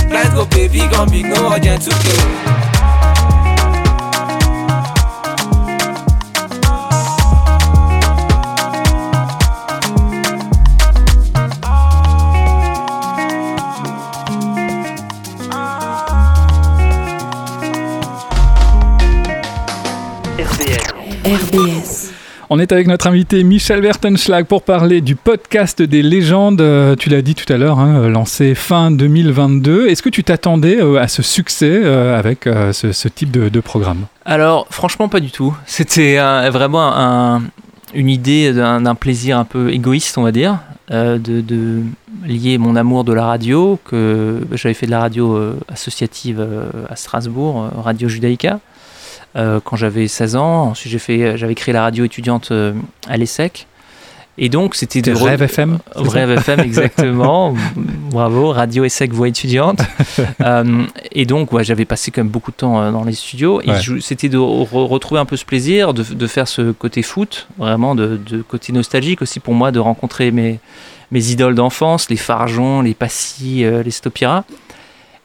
[0.09, 2.70] Clients go pay big on big, no urgent to pay.
[22.53, 26.59] On est avec notre invité Michel Wertenschlag pour parler du podcast des légendes.
[26.59, 29.87] Euh, tu l'as dit tout à l'heure, hein, lancé fin 2022.
[29.87, 34.05] Est-ce que tu t'attendais euh, à ce succès euh, avec ce, type de, programme?
[34.25, 35.55] Alors, franchement, pas du tout.
[35.65, 36.17] C'était
[36.49, 37.39] vraiment
[37.93, 40.59] une idée d'un plaisir un peu égoïste, on va dire,
[40.89, 41.83] de,
[42.25, 46.45] lier mon amour de la radio, que j'avais fait de la radio associative
[46.89, 48.59] à Strasbourg, Radio Judaïka.
[49.37, 50.63] Euh, quand j'avais 16 ans.
[50.71, 52.73] Ensuite, j'ai fait, j'avais créé la radio étudiante euh,
[53.07, 53.65] à l'ESSEC.
[54.37, 55.13] Et donc, c'était de.
[55.13, 57.55] Rêve FM Rêve FM, exactement.
[58.09, 59.81] Bravo, Radio ESSEC, voix étudiante.
[60.41, 63.61] Euh, et donc, ouais, j'avais passé quand même beaucoup de temps dans les studios.
[63.61, 67.93] Et c'était de retrouver un peu ce plaisir, de, de faire ce côté foot, vraiment,
[67.95, 70.59] de, de, côté nostalgique aussi pour moi, de rencontrer mes,
[71.11, 74.45] mes idoles d'enfance, les Farjons, les Passy, les Stopira.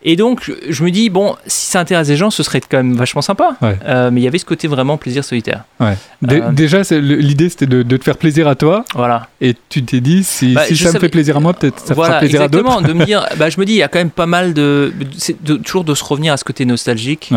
[0.09, 2.95] Et donc, je me dis, bon, si ça intéresse les gens, ce serait quand même
[2.95, 3.57] vachement sympa.
[3.63, 5.65] Euh, mais il y avait ce côté vraiment plaisir solitaire.
[5.81, 5.95] Ouais.
[6.31, 8.85] Euh, déjà, l'idée, c'était de, te faire plaisir à toi.
[8.95, 9.27] Voilà.
[9.41, 12.21] Et tu t'es dit, si, bah, ça me fait plaisir à moi, peut-être ça fera
[12.21, 12.83] plaisir à d'autres.
[12.83, 14.95] de me dire, bah, je me dis, il y a quand même pas mal de,
[15.41, 17.33] de, toujours de se revenir à ce côté nostalgique.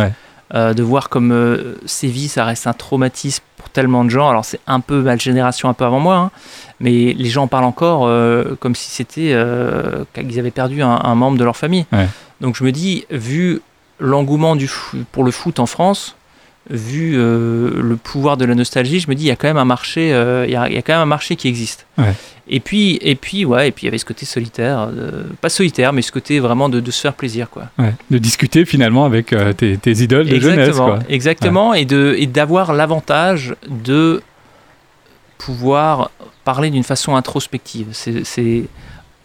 [0.56, 4.30] Euh, de voir comme ces vies, ça reste un traumatisme pour tellement de gens.
[4.30, 6.32] Alors c'est un peu ma génération, un peu avant moi, hein,
[6.80, 8.10] mais les gens en parlent encore
[8.60, 9.36] comme si c'était
[10.14, 11.86] qu'ils avaient perdu un, un, membre de leur famille.
[11.92, 12.08] Ouais.
[12.42, 13.62] Donc je me dis, vu
[14.00, 14.70] l'engouement du
[15.12, 16.16] pour le foot en France,
[16.70, 19.58] vu euh, le pouvoir de la nostalgie, je me dis il y a quand même
[19.58, 21.86] un marché, euh, il, y a, quand même un marché qui existe.
[22.48, 24.90] Et puis et puis ouais, et puis il y avait ce côté solitaire,
[25.42, 27.66] pas solitaire, mais ce côté vraiment de, se faire plaisir quoi.
[28.10, 31.00] De discuter finalement avec euh, tes, idoles de jeunesse quoi.
[31.10, 34.22] Exactement, et de et d'avoir l'avantage de
[35.38, 36.12] pouvoir
[36.44, 37.88] parler d'une façon introspective.
[37.92, 38.66] C'est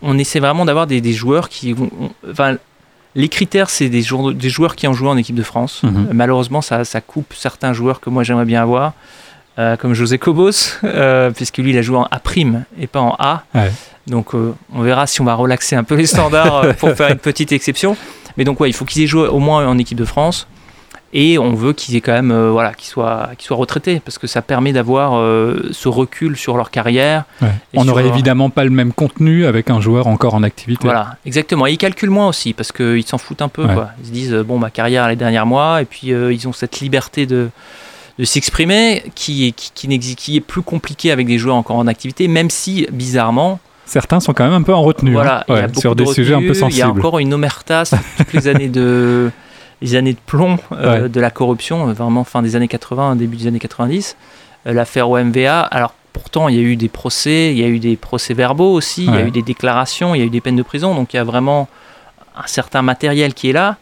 [0.06, 1.90] on essaie vraiment d'avoir des, des, joueurs qui vont,
[2.30, 2.58] enfin
[3.14, 5.82] les critères, c'est des, des, joueurs qui ont joué en équipe de France.
[5.82, 6.08] Mhm.
[6.12, 8.92] malheureusement, ça, coupe certains joueurs que moi j'aimerais bien avoir,
[9.58, 10.50] euh, comme José Cobos,
[10.84, 12.20] euh, puisque lui il a joué en A'
[12.78, 13.44] et pas en A.
[14.06, 17.18] Donc euh, on verra si on va relaxer un peu les standards pour faire une
[17.18, 17.96] petite exception.
[18.36, 20.48] Mais donc ouais, il faut qu'ils aient joué au moins en équipe de France
[21.16, 24.18] et on veut qu'ils aient quand même euh, voilà qu'ils soient qu'ils soient retraités parce
[24.18, 27.24] que ça permet d'avoir euh, ce recul sur leur carrière.
[27.72, 30.84] On n'aurait évidemment pas le même contenu avec un joueur encore en activité.
[30.84, 31.68] Voilà, exactement.
[31.68, 33.66] Et ils calculent moins aussi parce qu'ils s'en foutent un peu.
[33.66, 33.90] Quoi.
[34.00, 36.80] Ils se disent bon ma carrière les derniers mois et puis euh, ils ont cette
[36.80, 37.48] liberté de
[38.18, 41.86] de s'exprimer qui est qui, qui, qui est plus compliqué avec des joueurs encore en
[41.86, 45.12] activité, même si bizarrement Certains sont quand même un peu en retenue.
[45.12, 45.66] Voilà, hein.
[45.76, 46.72] sur des sujets un peu sensibles.
[46.72, 49.30] Il y a encore une omerta toutes les années de
[49.84, 53.36] les années de plomb euh, de la corruption, euh, vraiment fin des années 80, début
[53.36, 54.16] des années 90.
[54.66, 57.78] Euh, l'affaire OMVA, alors pourtant il y a eu des procès, il y a eu
[57.78, 60.56] des procès-verbaux aussi, il y a eu des déclarations, il y a eu des peines
[60.56, 61.68] de prison, donc il y a vraiment
[62.34, 63.76] un certain matériel qui est là.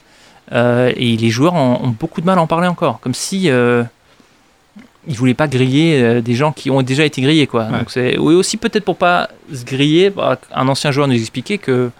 [0.50, 3.84] et les joueurs ont, beaucoup de mal à en parler encore, comme si euh,
[5.06, 7.64] ils voulaient pas griller des gens qui ont déjà été grillés, quoi.
[7.66, 10.10] Donc c'est oui aussi peut-être pour pas se griller.
[10.10, 11.90] Bah, un ancien joueur nous expliquait que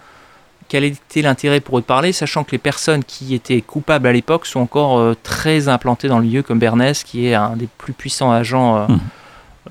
[0.73, 4.11] quel était l'intérêt pour eux de parler, sachant que les personnes qui étaient coupables à
[4.11, 7.67] l'époque sont encore euh, très implantées dans le lieu, comme Bernès, qui est un des
[7.77, 8.99] plus puissants agents euh, mmh.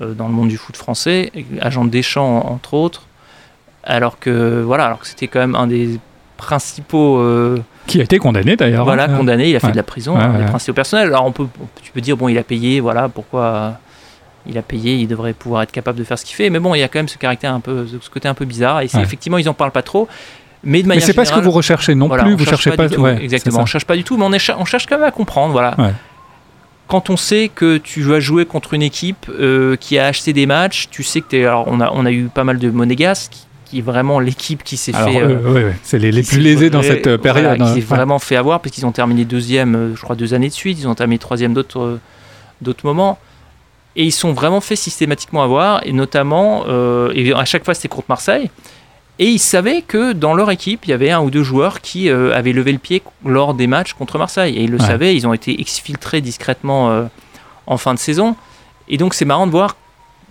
[0.01, 3.01] euh, dans le monde du foot français, agent de Deschamps entre autres,
[3.83, 5.99] alors que voilà, alors que c'était quand même un des
[6.37, 7.21] principaux.
[7.85, 8.85] qui a été condamné d'ailleurs.
[8.85, 9.17] Voilà, hein.
[9.17, 11.07] condamné, il a fait de la prison, un des principaux personnels.
[11.09, 11.47] Alors on peut,
[11.81, 13.77] tu peux dire bon, il a payé, voilà, pourquoi
[14.45, 16.49] il a payé, il devrait pouvoir être capable de faire ce qu'il fait.
[16.49, 18.45] Mais bon, il y a quand même ce caractère un peu, ce côté un peu
[18.45, 18.79] bizarre.
[18.79, 20.07] Et effectivement, ils en parlent pas trop.
[20.63, 22.35] Mais de manière Mais c'est pas ce que vous recherchez non plus.
[22.35, 22.85] Vous cherchez pas.
[23.15, 23.59] exactement.
[23.59, 25.51] On cherche pas du tout, mais on, on, cherche quand même à comprendre.
[25.51, 25.75] Voilà.
[26.87, 30.45] Quand on sait que tu vas jouer contre une équipe euh, qui a acheté des
[30.45, 33.33] matchs, tu sais que es, alors on a on a eu pas mal de monégasques
[33.65, 35.21] qui, est vraiment l'équipe qui s'est fait.
[35.21, 37.57] Euh, c'est les, les plus lésés dans cette euh, période.
[37.57, 37.73] qui hein.
[37.73, 40.77] s'est vraiment fait avoir parce qu'ils ont terminé deuxième, je crois deux années de suite.
[40.79, 41.99] Ils ont terminé troisième d'autres
[42.61, 43.17] d'autres moments.
[43.95, 46.65] Et ils sont vraiment fait systématiquement avoir, et notamment,
[47.13, 48.49] et à chaque fois c'était contre Marseille.
[49.19, 52.09] Et ils savaient que dans leur équipe, il y avait un ou deux joueurs qui
[52.09, 54.55] euh, avaient levé le pied lors des matchs contre Marseille.
[54.57, 57.05] Et ils le savaient, ils ont été exfiltrés discrètement euh,
[57.67, 58.35] en fin de saison.
[58.89, 59.75] Et donc c'est marrant de voir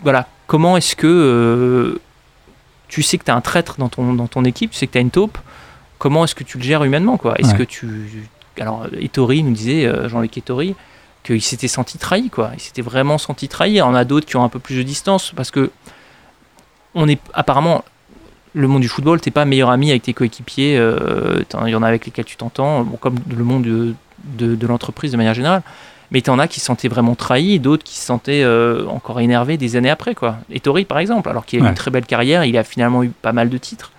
[0.02, 2.00] voilà, comment est-ce que euh,
[2.88, 4.92] tu sais que tu as un traître dans ton, dans ton équipe, tu sais que
[4.92, 5.38] tu as une taupe,
[5.98, 7.36] comment est-ce que tu le gères humainement quoi?
[7.38, 7.58] Est-ce Ouais.
[7.58, 8.28] que tu.
[8.60, 10.74] Alors, Ettori nous disait, Jean-Luc Ettori,
[11.22, 12.50] qu'il s'était senti trahi, quoi.
[12.54, 13.70] Il s'était vraiment senti trahi.
[13.70, 15.70] Il y en a d'autres qui ont un peu plus de distance parce que
[16.94, 17.84] on est apparemment
[18.54, 20.76] le monde du football, t'es pas meilleur ami avec tes coéquipiers.
[20.78, 24.54] euh, Il y en a avec lesquels tu t'entends, bon, comme le monde de, de,
[24.54, 25.62] de l'entreprise de manière générale.
[26.10, 29.56] Mais t'en as qui se sentaient vraiment trahis, d'autres qui se sentaient euh, encore énervés
[29.56, 30.36] des années après, quoi.
[30.50, 31.70] Et Tori, par exemple, alors qu'il a eu Ouais.
[31.70, 33.90] une très belle carrière, il a finalement eu pas mal de titres.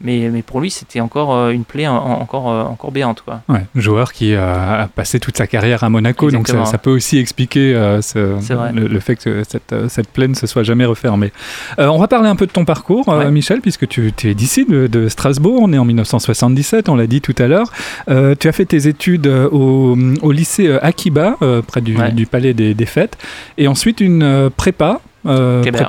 [0.00, 3.22] Mais, mais pour lui, c'était encore euh, une plaie en- en- encore, euh, encore béante,
[3.24, 3.40] quoi.
[3.48, 7.74] Ouais, joueur qui a passé toute sa carrière à Monaco, donc ça, peut aussi expliquer
[7.74, 8.36] euh, ce-
[8.72, 11.32] le, le fait que cette, cette plaine ne se soit jamais refermée.
[11.80, 13.28] Euh, on va parler un peu de ton parcours, euh.
[13.30, 17.20] Michel, puisque tu, tu es d'ici, de, de Strasbourg, né en 1977, on l'a dit
[17.20, 17.72] tout à l'heure.
[18.06, 22.12] Tu as fait tes études au, au lycée Akiba, près du, Ouais.
[22.12, 23.18] du Palais des, des Fêtes,
[23.56, 25.00] et ensuite une prépa.
[25.26, 25.86] euh, Kléber.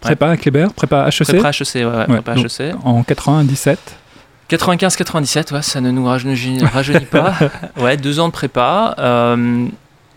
[0.00, 2.74] Pré- Prépa à Kléber, prépa HEC Prépa HEC, ouais, prépa HEC.
[2.84, 3.78] en 97.
[4.50, 7.34] 95-97, ouais, ça ne nous rajeunit, rajeunit pas.
[7.78, 8.94] Ouais, deux ans de prépa.
[8.98, 9.66] euh,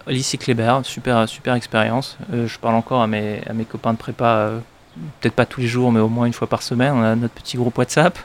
[0.07, 2.17] lycée Kléber, super, super expérience.
[2.33, 4.59] Euh, je parle encore à mes, à mes copains de prépa, euh,
[5.21, 6.93] peut-être pas tous les jours, mais au moins une fois par semaine.
[6.95, 8.17] On a notre petit groupe WhatsApp.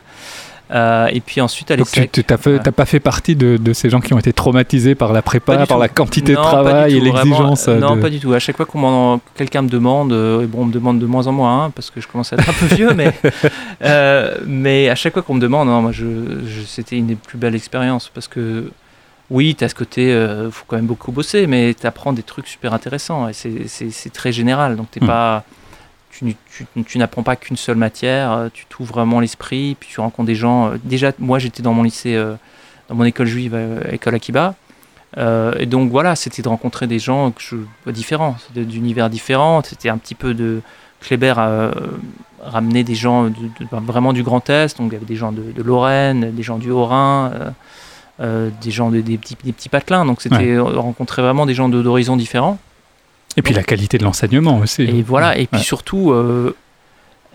[0.73, 2.59] Euh, et puis ensuite à Donc tu n'as Ouais.
[2.71, 5.67] pas fait partie de, de ces gens qui ont été traumatisés par la prépa, par
[5.67, 5.79] tout.
[5.81, 7.67] la quantité Non, de travail et l'exigence.
[7.67, 8.33] euh, Non, de- pas du tout.
[8.33, 11.07] À chaque fois qu'on m'en- quelqu'un me demande, euh, et bon, on me demande de
[11.07, 13.13] moins en moins, hein, parce que je commence à être un peu vieux, mais,
[13.83, 16.05] euh, mais à chaque fois qu'on me demande, non, moi, je,
[16.47, 18.71] je- c'était une des plus belles expériences, parce que
[19.31, 22.23] oui, tu as ce côté, il faut quand même beaucoup bosser, mais tu apprends des
[22.23, 25.07] trucs super intéressants, et c'est- très général, donc t'es Hmm.
[25.09, 25.45] pas...
[26.21, 26.35] Tu, n-
[26.75, 30.27] tu- tu n'apprends pas qu'une seule matière, euh, tu t'ouvres vraiment l'esprit, puis tu rencontres
[30.27, 30.69] des gens.
[30.69, 32.35] euh, Déjà, moi j'étais dans mon lycée, euh,
[32.89, 33.59] dans mon école juive,
[33.91, 34.55] école Akiba,
[35.17, 37.57] et donc voilà, c'était de rencontrer des gens que je,
[37.91, 39.63] différents, d'univers différents.
[39.65, 40.61] C'était un petit peu de.
[41.01, 41.71] Kléber a
[42.45, 45.17] ramené des gens de- de- ben, vraiment du Grand Est, donc il y avait des
[45.17, 47.51] gens de, de Lorraine, des gens du Haut-Rhin, euh,
[48.21, 50.05] euh, des gens de- des, petits, des petits patelins.
[50.05, 52.59] Donc c'était euh, rencontrer vraiment des gens d'horizons différents.
[53.37, 54.83] Et puis la qualité de l'enseignement aussi.
[54.83, 55.65] Et voilà, et puis Ouais.
[55.65, 56.55] surtout, euh,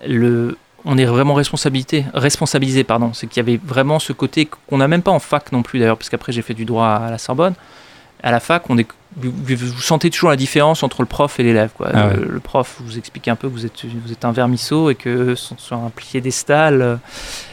[0.08, 2.84] le, on est vraiment responsabilité, responsabilisé.
[2.84, 3.12] Pardon.
[3.14, 5.80] C'est qu'il y avait vraiment ce côté qu'on n'a même pas en fac non plus
[5.80, 7.54] d'ailleurs, parce qu'après j'ai fait du droit à la Sorbonne.
[8.24, 11.72] À la fac, on est, vous, sentez toujours la différence entre le prof et l'élève.
[11.76, 11.90] quoi.
[11.94, 12.16] Ah ouais.
[12.18, 14.96] le, le prof vous explique un peu que vous êtes, vous êtes un vermisseau et
[14.96, 16.82] que sont sur un piédestal.
[16.82, 16.96] euh,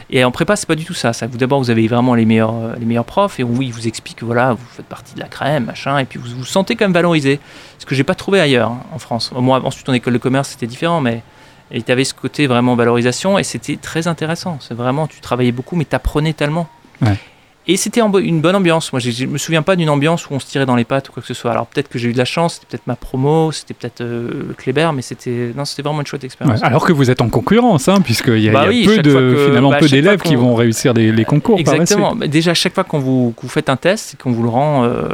[0.09, 1.13] Et en prépa, c'est pas du tout ça.
[1.13, 3.73] ça vous d'abord, vous avez vraiment les meilleurs, euh, les meilleurs profs et oui, ils
[3.73, 6.45] vous expliquent que voilà, vous faites partie de la crème, machin, et puis vous vous
[6.45, 7.39] sentez quand même valorisé.
[7.79, 9.31] Ce que j'ai pas trouvé ailleurs hein, en France.
[9.33, 11.23] Moi, ensuite en école de commerce, c'était différent, mais
[11.71, 14.57] tu avais ce côté vraiment valorisation et c'était très intéressant.
[14.61, 16.67] C'est vraiment, tu travaillais beaucoup, mais tu apprenais tellement.
[17.01, 17.17] Ouais.
[17.65, 18.91] Et c'était une bonne ambiance.
[18.91, 21.13] Moi, je me souviens pas d'une ambiance où on se tirait dans les pattes ou
[21.13, 21.51] quoi que ce soit.
[21.51, 24.53] Alors peut-être que j'ai eu de la chance, c'était peut-être ma promo, c'était peut-être euh,
[24.57, 26.61] Kléber, mais c'était non, c'était vraiment une chouette Ouais, expérience.
[26.61, 28.95] alors que vous êtes en concurrence, hein, puisqu'il y a, Bah il y a oui,
[28.97, 31.79] peu de, que- finalement bah, peu d'élèves qui vont réussir des, les concours par la
[31.81, 32.09] Exactement.
[32.09, 32.19] suite.
[32.19, 34.83] Mais Déjà, chaque fois qu'on vous, vous faites un test et qu'on vous le rend
[34.83, 35.07] euh,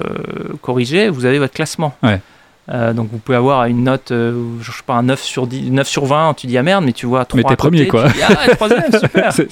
[0.63, 1.93] corrigé, vous avez votre classement.
[2.01, 2.19] Ouais.
[2.71, 5.71] Euh, donc vous pouvez avoir une note, euh, je sais pas, un 9 sur, 10,
[5.71, 7.87] 9 sur 20, tu dis ah merde, mais tu vois 3 Mais t'es à premier,
[7.87, 8.07] quoi.
[8.09, 9.31] tu dis, ah troisième, super.
[9.33, 9.43] Ça.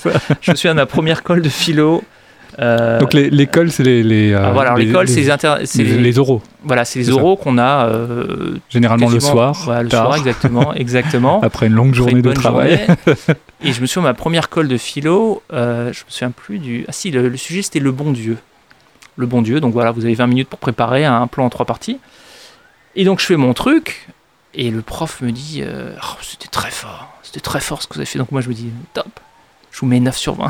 [0.42, 2.04] je souviens de ma première colle de philo.
[2.60, 6.20] Euh, Donc les- l'école, c'est les, les, euh, ah, voilà, l'école, c'est les, les, les-
[6.20, 10.18] oraux, voilà, c'est les oraux qu'on a euh, généralement le soir, Voilà, le tard, soir,
[10.18, 11.42] exactement, exactement.
[11.44, 12.78] après une longue Après journée une de travail.
[13.06, 13.16] journée.
[13.64, 16.86] Et je me souviens, ma première colle de philo, euh, je me souviens plus du.
[16.88, 18.38] Ah si, le, le sujet c'était le bon Dieu.
[19.16, 21.66] Le bon Dieu, donc voilà, vous avez 20 minutes pour préparer un plan en trois
[21.66, 21.98] parties.
[22.96, 24.08] Et donc je fais mon truc,
[24.54, 27.94] et le prof me dit euh, Oh, C'était très fort, c'était très fort ce que
[27.96, 28.20] vous avez fait.
[28.20, 29.08] Donc moi je me dis Top,
[29.78, 30.50] je vous mets 9 sur 20.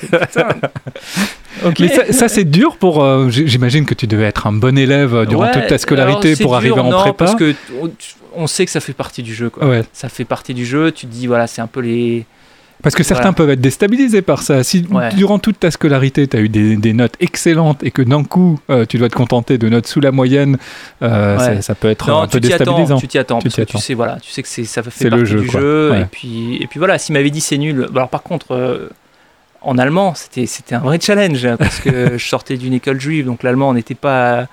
[0.00, 0.48] Putain.
[1.66, 1.78] ok.
[1.80, 3.04] Mais ça, ça, c'est dur pour.
[3.04, 6.52] euh, J'imagine que tu devais être un bon élève durant Ouais, toute ta scolarité pour
[6.52, 7.12] dur, arriver en non, prépa.
[7.26, 7.90] parce que on,
[8.34, 9.50] on sait que ça fait partie du jeu.
[9.50, 9.66] Quoi.
[9.66, 9.82] Ouais.
[9.92, 10.90] Ça fait partie du jeu.
[10.90, 12.24] Tu te dis, voilà, c'est un peu les.
[12.82, 13.34] Parce que certains Voilà.
[13.36, 14.62] peuvent être déstabilisés par ça.
[14.62, 15.08] Si Ouais.
[15.14, 18.60] durant toute ta scolarité, tu as eu des, des notes excellentes et que d'un coup,
[18.70, 20.58] euh, tu dois te contenter de notes sous la moyenne,
[21.02, 21.44] euh, Ouais.
[21.56, 22.98] ça, ça peut être Non, un peu tu t'y attends, déstabilisant.
[22.98, 25.10] tu t'y attends, Tu parce que tu sais, voilà, tu sais que ça fait partie
[25.10, 25.60] le jeu, du quoi.
[25.60, 26.00] jeu, Ouais.
[26.02, 28.88] et puis, et puis voilà, s'il m'avait dit c'est nul, alors par contre, euh,
[29.62, 33.24] en allemand, c'était, c'était un vrai challenge, hein, parce que je sortais d'une école juive,
[33.26, 34.46] donc l'allemand n'était pas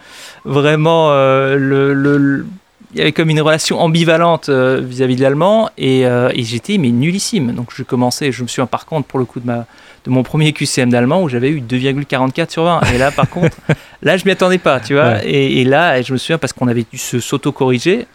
[0.45, 2.45] vraiment le, le- le-
[2.93, 6.77] il y avait comme une relation ambivalente euh, vis-à-vis de l'allemand, et, euh, et j'étais
[6.77, 9.65] mais nullissime, donc je commençais, je me souviens par contre pour le coup de ma
[10.05, 12.81] de mon premier QCM d'allemand où j'avais eu 2,44 sur 20.
[12.93, 13.55] Et là, par contre,
[14.01, 15.13] là, je m'y attendais pas, tu vois.
[15.13, 15.21] Ouais.
[15.29, 18.05] Et, et là, je me souviens parce qu'on avait dû se s'auto-corriger.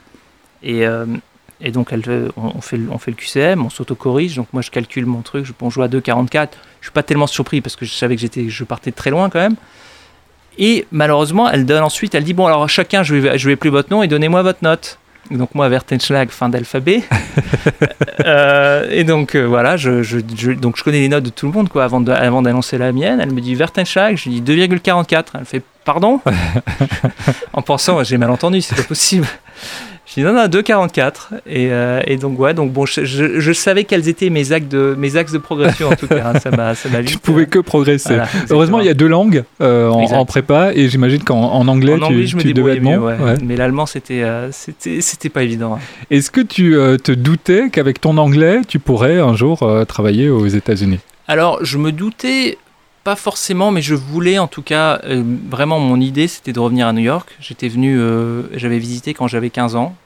[0.62, 1.06] Et, euh,
[1.62, 2.02] et donc, elle,
[2.36, 4.36] on, fait, le- on fait le QCM, on s'auto-corrige.
[4.36, 5.46] Donc, moi, je calcule mon truc.
[5.46, 6.48] Je, bon, je joue à 2,44.
[6.82, 9.08] Je suis pas tellement surpris parce que je savais que j'étais, je partais de très
[9.08, 9.56] loin quand même.
[10.58, 13.70] Et malheureusement, elle donne ensuite, elle dit Bon, alors chacun, je vais, je vais appeler
[13.70, 14.98] votre nom et donnez-moi votre note.
[15.30, 17.02] Donc moi, Vertenschlag, fin d'alphabet.
[18.24, 21.46] Euh, et donc euh, voilà, je, je- je- donc je connais les notes de tout
[21.46, 23.20] le monde quoi, avant de- avant d'annoncer la mienne.
[23.20, 25.24] Elle me dit Vertenschlag, je lui dis 2,44.
[25.38, 26.20] Elle fait pardon?
[27.52, 29.26] En pensant, j'ai mal entendu, c'est pas possible.
[30.08, 31.12] Je dis non, non, 2,44.
[31.46, 34.68] Et, euh, et donc ouais, donc bon, je, je- je savais quels étaient mes axes
[34.68, 36.32] de, mes axes de progression en tout cas.
[36.34, 36.38] hein.
[36.40, 38.14] Ça m'a ça m'a Tu vite, pouvais euh, que progresser.
[38.14, 41.92] voilà, Heureusement, il y a deux langues euh, en, prépa et j'imagine qu'en en anglais,
[41.92, 43.06] en anglais, tu, je me tu devais être mieux, bon.
[43.06, 43.16] ouais.
[43.18, 43.34] Ouais.
[43.44, 45.74] mais l'allemand, c'était, euh, c'était, c'était pas évident.
[45.74, 45.78] hein.
[46.10, 50.30] Est-ce que tu euh, te doutais qu'avec ton anglais, tu pourrais un jour euh, travailler
[50.30, 51.00] aux États-Unis?
[51.26, 52.56] Alors, je me doutais
[53.08, 56.86] pas forcément, mais je voulais en tout cas, euh, vraiment mon idée, c'était de revenir
[56.86, 57.34] à New York.
[57.40, 59.96] J'étais venu, euh, j'avais visité quand j'avais 15 ans,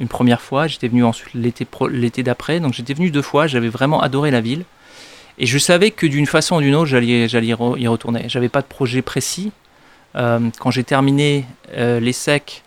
[0.00, 0.66] une première fois.
[0.66, 3.46] J'étais venu ensuite l'été, d'après, donc j'étais venu deux fois.
[3.46, 4.64] J'avais vraiment adoré la ville.
[5.38, 8.24] Et je savais que d'une façon ou d'une autre, j'allais, j'allais y re- y retourner.
[8.26, 9.52] J'avais pas de projet précis.
[10.16, 12.64] Euh, quand j'ai terminé les secs,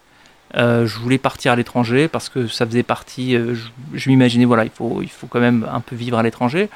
[0.53, 3.33] je voulais partir à l'étranger parce que ça faisait partie.
[3.33, 6.69] je, je m'imaginais, voilà, il faut, il faut quand même un peu vivre à l'étranger.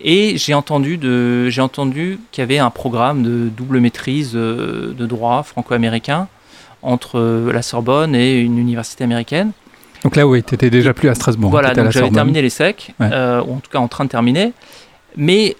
[0.00, 4.92] Et j'ai entendu, de, j'ai entendu qu'il y avait un programme de double maîtrise euh,
[4.92, 6.28] de droit franco-américain
[6.82, 9.52] entre euh, la Sorbonne et une université américaine.
[10.02, 11.48] Donc là, oui, tu étais déjà plus à Strasbourg.
[11.48, 13.08] hein, voilà, donc j'avais terminé les secs, Ouais.
[13.10, 14.52] euh, ou en tout cas en train de terminer.
[15.16, 15.56] Mais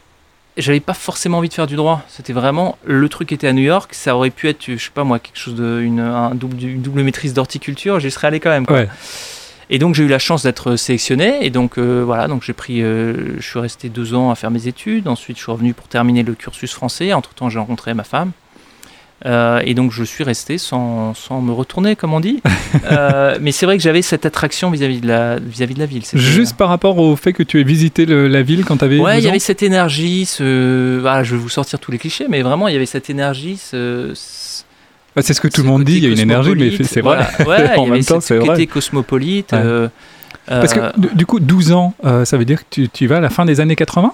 [0.59, 2.03] j'avais pas forcément envie de faire du droit.
[2.09, 3.94] C'était vraiment le truc était à New York.
[3.94, 6.83] Ça aurait pu être, je sais pas moi, quelque chose de une, un double, une
[6.83, 8.01] double maîtrise d'horticulture.
[8.01, 8.66] J'y serais allé quand même.
[8.66, 8.77] quoi.
[8.81, 8.88] Ouais.
[9.70, 11.44] Et donc j'ai eu la chance d'être sélectionné.
[11.44, 14.50] Et donc euh, voilà, donc j'ai pris, euh, je suis resté deux ans à faire
[14.50, 15.09] mes études.
[15.09, 17.12] Ensuite, je suis revenu pour terminer le cursus français.
[17.12, 18.33] Entre temps, j'ai rencontré ma femme.
[19.27, 22.42] Euh, et donc je suis resté sans, sans me retourner, comme on dit.
[23.40, 26.03] Mais c'est vrai que j'avais cette attraction vis-à-vis de la vis-à-vis de la ville.
[26.12, 28.98] Juste par rapport au fait que tu aies visité le- la ville quand tu avais
[28.98, 30.98] Ouais, il y avait cette énergie, ce...
[31.00, 33.57] voilà, je vais vous sortir tous les clichés, mais vraiment, il y avait cette énergie,
[33.57, 34.12] ce...
[35.16, 37.00] Bah, C'est ce que tout le monde dit, il y a une énergie, mais c'est
[37.00, 37.27] vrai.
[37.44, 37.68] Voilà.
[37.70, 38.66] Ouais, En y même temps, ce c'est vrai.
[38.66, 39.53] cosmopolite.
[39.53, 39.59] Ouais.
[39.62, 39.88] euh,
[40.46, 43.16] Parce que euh, du- coup, 12 ans, euh, ça veut dire que tu, tu vas
[43.18, 44.12] à la fin des années 80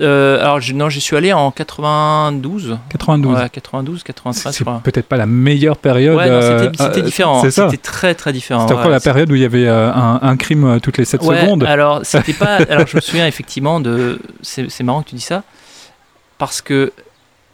[0.00, 2.78] euh, alors, je- non, j'y suis allé en 92.
[2.90, 3.34] 92.
[3.36, 6.16] Ouais, 92, 93, je c'est peut-être pas la meilleure période.
[6.16, 7.42] Ouais, euh, c'était euh, différent.
[7.50, 8.60] C'était très, très différent.
[8.62, 8.92] C'était encore ouais.
[8.92, 11.64] la période où il y avait euh, un, un crime toutes les 7 Ouais, secondes.
[11.64, 12.56] Alors, c'était pas.
[12.70, 14.20] alors, je me souviens effectivement de.
[14.42, 15.42] C'est marrant que tu dis ça.
[16.38, 16.92] Parce que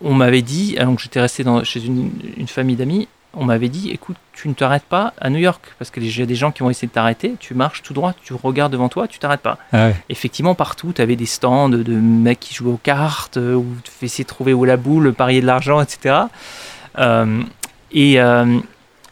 [0.02, 3.68] on m'avait dit, alors que j'étais resté dans, chez une, une famille d'amis, on m'avait
[3.68, 5.60] dit écoute, tu ne t'arrêtes pas à New York.
[5.78, 7.34] Parce que j'ai des gens qui vont essayer de t'arrêter.
[7.38, 9.58] Tu marches tout droit, tu regardes devant toi, tu t'arrêtes pas.
[9.72, 9.96] Ah ouais.
[10.08, 13.90] Effectivement, partout, tu avais des stands de mecs qui jouaient aux cartes, euh, où tu
[13.90, 16.14] fais essayer de trouver où la boule, parier de l'argent, etc.
[16.98, 17.42] Euh,
[17.92, 18.58] et, euh,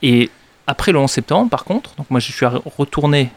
[0.02, 0.30] et
[0.66, 3.30] après le 11 septembre, par contre, donc moi je suis retourné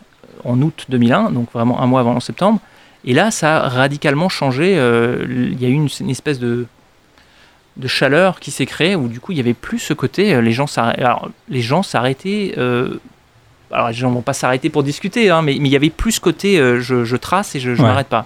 [0.45, 2.59] en août 2001, donc vraiment un mois avant le 11 septembre,
[3.03, 4.75] et là ça a radicalement changé.
[4.77, 6.65] euh, Il y a eu une, une espèce de,
[7.77, 10.41] de chaleur qui s'est créée où du coup il n'y avait plus ce côté, euh,
[10.41, 11.01] les gens s'arrêtaient.
[11.03, 12.53] Alors, les gens s'arrêtaient.
[12.57, 12.99] euh,
[13.71, 16.13] alors les gens vont pas s'arrêter pour discuter, hein, mais, mais il y avait plus
[16.13, 17.81] ce côté euh, je, je trace et je ne Ouais.
[17.83, 18.25] m'arrête pas.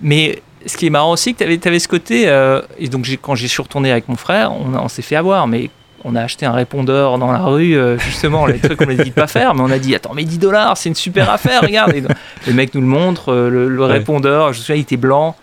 [0.00, 3.34] Mais ce qui est marrant aussi, que tu avais, ce côté, euh, et donc quand
[3.34, 5.70] j'y suis retourné avec mon frère, on, s'est fait avoir, mais
[6.04, 9.14] on a acheté un répondeur dans la rue, justement, les trucs qu'on a dit de
[9.14, 11.94] pas faire, mais on a dit, attends, mais 10 dollars, c'est une super affaire, regarde.
[11.94, 12.12] Et donc,
[12.46, 13.92] le mec nous le montre, le, le Ouais.
[13.92, 15.36] répondeur, je me souviens, il était blanc,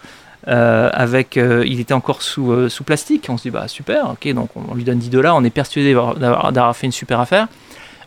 [0.47, 3.27] euh, avec, euh, il était encore sous, euh, sous plastique.
[3.29, 5.93] On se dit, bah super, ok, donc on, lui donne 10 dollars, on est persuadé
[5.93, 7.47] d'avoir fait une super affaire.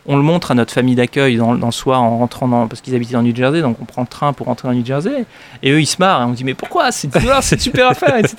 [0.09, 2.79] On le montre à notre famille d'accueil dans, dans le soir en rentrant dans, parce
[2.81, 5.25] qu'ils habitaient dans New Jersey, donc on prend le train pour rentrer dans New Jersey.
[5.63, 6.21] Et eux, ils se marrent.
[6.21, 8.35] Et on dit, mais pourquoi C'est 10 dollars, c'est une super affaire, etc.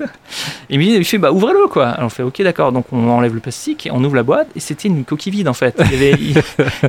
[0.70, 1.88] Et il me dit, il fait, bah ouvrez-le, quoi.
[1.88, 2.72] Alors on fait, ok, d'accord.
[2.72, 5.52] Donc on enlève le plastique, on ouvre la boîte, et c'était une coquille vide, en
[5.54, 5.74] fait.
[5.78, 6.18] Il y avait,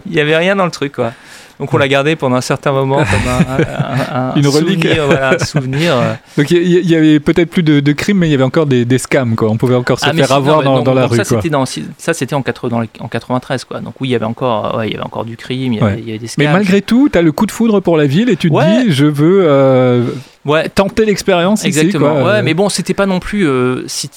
[0.05, 1.11] il, y avait rien dans le truc, quoi.
[1.59, 4.81] Donc on l'a gardé pendant un certain moment comme un, un- un Une relique.
[4.85, 5.93] souvenir, voilà, un souvenir.
[5.93, 6.13] euh.
[6.37, 8.85] Donc il y, avait peut-être plus de, de crimes, mais il y avait encore des,
[8.85, 9.49] des scams, quoi.
[9.49, 11.25] On pouvait encore se Ah, faire avoir non, dans, donc- dans la donc rue, ça,
[11.25, 11.37] quoi.
[11.39, 13.81] c'était dans, ça, c'était en, 80 dans les- en 93, quoi.
[13.81, 15.81] Donc oui, il y avait encore, ouais, il y avait encore du crime, il y
[15.81, 15.99] avait, Ouais.
[15.99, 16.53] il y avait des Mais scams.
[16.53, 18.83] malgré tout, tu as le coup de foudre pour la ville et tu te Ouais.
[18.85, 20.03] dis, je veux euh,
[20.75, 22.21] tenter l'expérience ici, Exactement.
[22.21, 22.41] quoi.
[22.41, 23.47] Mais bon, c'était pas non plus.
[23.47, 24.09] euh, si-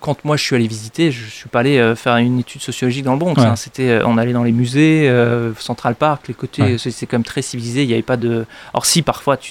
[0.00, 3.04] quand moi je suis allé visiter, je suis pas allé euh, faire une étude sociologique
[3.04, 3.36] dans le Bronx.
[3.38, 3.56] Hein.
[3.56, 6.76] C'était, on allait dans les musées, euh, Central Park, les côtés.
[6.76, 7.82] C'est, quand même très civilisé.
[7.82, 8.44] Il n'y avait pas de.
[8.74, 9.50] Alors si parfois, tu,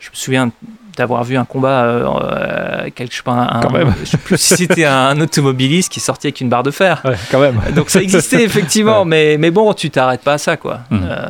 [0.00, 0.50] je me souviens
[0.96, 3.92] d'avoir vu un combat, euh, euh, quelque, je sais pas, un, Quand même.
[4.04, 7.00] je sais plus si c'était un automobiliste qui sortait avec une barre de fer.
[7.04, 7.60] Ouais, quand même.
[7.74, 9.08] Donc ça existait effectivement, Ouais.
[9.08, 10.80] mais, mais bon, tu t'arrêtes pas à ça, quoi.
[10.90, 11.00] Mhm.
[11.10, 11.26] Euh,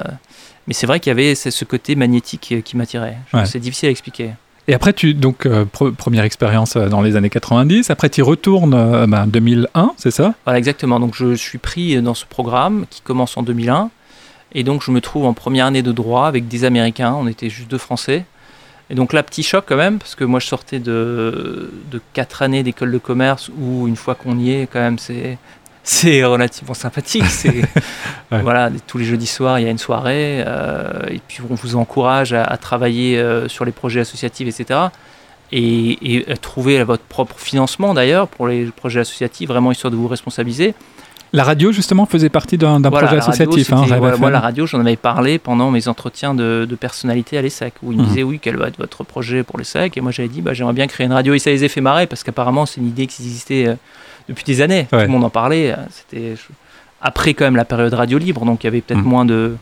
[0.67, 3.19] mais c'est vrai qu'il y avait ce côté magnétique euh, qui m'attirait.
[3.35, 3.45] Ouais.
[3.47, 4.31] C'est difficile à expliquer.
[4.67, 7.91] Et après, tu donc euh, pre- première expérience euh, dans les années 90.
[7.91, 10.33] Après, tu retournes euh, ben, 2001, c'est ça?
[10.47, 10.99] Voilà, exactement.
[11.01, 13.91] Donc, je suis pris dans ce programme qui commence en 2001.
[14.55, 17.15] Et donc, je me trouve en première année de droit avec des Américains.
[17.19, 18.25] On était juste deux Français.
[18.95, 22.43] Et donc, là, petit choc quand même, parce que moi, je sortais de, de quatre
[22.43, 25.37] années d'école de commerce où, une fois qu'on y est, quand même, c'est
[25.83, 27.27] c'est relativement sympathique.
[27.27, 27.65] C'est
[28.33, 28.41] Ouais.
[28.41, 31.77] voilà, tous les jeudis soirs, il y a une soirée, euh, et puis on vous
[31.77, 34.81] encourage à, à travailler euh, sur les projets associatifs, etc.
[35.53, 39.97] Et, et à trouver votre propre financement d'ailleurs pour les projets associatifs, vraiment histoire de
[39.97, 40.75] vous responsabiliser.
[41.35, 43.73] La radio, justement, faisait partie d'un Voilà, projet radio, associatif.
[43.73, 47.75] hein, moi, la radio, j'en avais parlé pendant mes entretiens de, de personnalité à l'ESSEC,
[47.83, 48.09] où ils me Mhm.
[48.09, 50.75] disaient oui, quel va être votre projet pour l'ESSEC Et moi, j'avais dit, bah, j'aimerais
[50.75, 51.35] bien créer une radio.
[51.35, 53.75] Et ça les a fait marrer, parce qu'apparemment, c'est une idée qui existait euh,
[54.29, 54.87] depuis des années.
[54.93, 54.99] Ouais.
[55.01, 55.73] Tout le monde en parlait.
[55.73, 56.35] euh, C'était
[57.03, 59.09] après, quand même, la période radio libre, donc il y avait peut-être Mhm.
[59.09, 59.57] moins de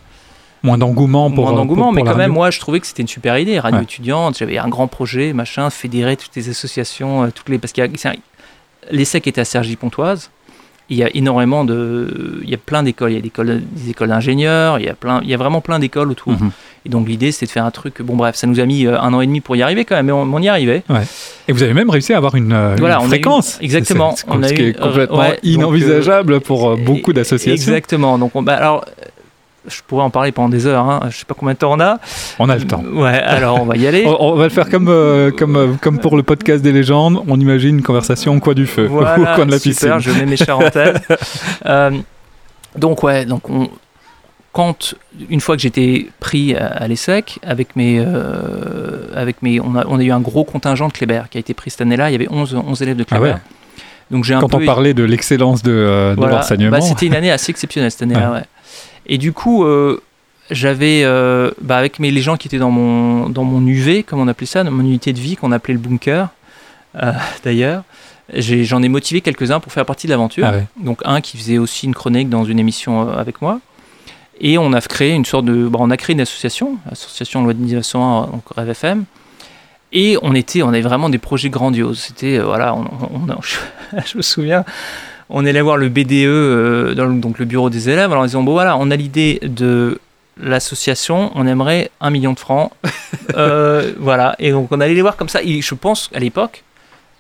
[0.63, 1.47] Moins d'engouement pour.
[1.47, 3.59] moins d'engouement, mais quand même, moi, je trouvais que c'était une super idée.
[3.59, 3.85] Radio Ouais.
[3.85, 7.59] étudiante, j'avais un grand projet, machin, fédérer toutes les associations, euh, toutes les.
[7.59, 8.13] Parce qu'il y a.
[8.91, 10.31] L'ESSEC était à Cergy-Pontoise.
[10.93, 12.41] Il y a énormément de.
[12.43, 13.13] Il y a plein d'écoles.
[13.13, 15.37] Il y a des écoles, des écoles d'ingénieurs, il, y a plein, il y a
[15.37, 16.33] vraiment plein d'écoles autour.
[16.33, 16.51] Mhm.
[16.85, 18.03] Et donc, l'idée, c'était de faire un truc.
[18.03, 19.95] Bon, bref, ça nous a mis euh, un an et demi pour y arriver quand
[19.95, 20.83] même, mais on, on y arrivait.
[21.49, 23.59] Et vous avez même réussi à avoir une, Voilà, une on a eu- fréquence.
[23.61, 24.17] exactement.
[24.17, 26.77] C'est- c'est- On a ce qui eu- est complètement euh, ouais, donc, inenvisageable pour euh,
[26.77, 27.53] beaucoup d'associations.
[27.73, 28.19] Exactement.
[28.19, 28.85] Donc, on, bah, alors.
[29.69, 31.01] Je pourrais en parler pendant des heures, hein.
[31.11, 31.99] je sais pas combien de temps on a.
[32.41, 32.83] On a le temps.
[32.83, 34.05] Ouais, alors on va y aller.
[34.07, 37.23] On, on va le faire comme, euh, comme, euh, comme pour le podcast des légendes.
[37.29, 40.13] On imagine une conversation au coin du feu, Voilà, au coin de la super, piscine.
[40.15, 40.97] je mets mes charentaises.
[41.67, 41.91] Euh,
[42.77, 43.69] donc ouais, donc on,
[44.53, 44.95] quand
[45.31, 49.85] une fois que j'étais pris à, à l'ESSEC avec mes, euh, avec mes, on a,
[49.87, 52.11] on a eu un gros contingent de Kléber qui a été pris cette année-là.
[52.11, 53.31] Il y avait 11, 11 élèves de Ah Kléber.
[53.31, 53.37] ouais.
[54.11, 56.37] Donc j'ai un Quand peu on parlait de l'excellence de, euh, de voilà.
[56.39, 56.71] l'enseignement.
[56.73, 58.33] Bah, c'était une année assez exceptionnelle cette année-là.
[58.33, 58.43] ouais.
[59.07, 60.01] Et du coup, euh,
[60.51, 64.21] j'avais, euh, bah, avec mes, les gens qui étaient dans mon, dans mon UV, comme
[64.21, 66.29] on appelait ça, dans mon unité de vie qu'on appelait le bunker,
[67.03, 67.13] euh,
[67.45, 67.83] d'ailleurs,
[68.35, 70.47] j'en ai, motivé quelques-uns pour faire partie de l'aventure.
[70.47, 70.67] Ah ouais.
[70.83, 73.61] Donc un qui faisait aussi une chronique dans une émission avec moi.
[74.41, 77.53] Et on a créé une sorte de, bah, on a créé une association, association Loi
[77.55, 79.05] de 1901, donc Rêve FM.
[79.93, 81.99] Et on était, on avait vraiment des projets grandioses.
[82.01, 83.41] C'était, euh, voilà, on, on- on-
[84.07, 84.65] je me souviens,
[85.33, 88.27] on allait voir le BDE, euh, dans le- donc le bureau des élèves, alors en
[88.27, 89.99] disant, bon voilà, on a l'idée de
[90.41, 92.71] l'association, on aimerait un million de francs.
[93.37, 95.43] Euh, voilà, et donc on allait les voir comme ça.
[95.43, 96.65] Et je pense, à l'époque,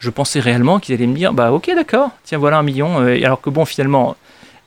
[0.00, 3.00] je pensais réellement qu'ils allaient me dire, bah ok, d'accord, tiens, voilà un million.
[3.00, 4.16] Euh, et alors que bon, finalement,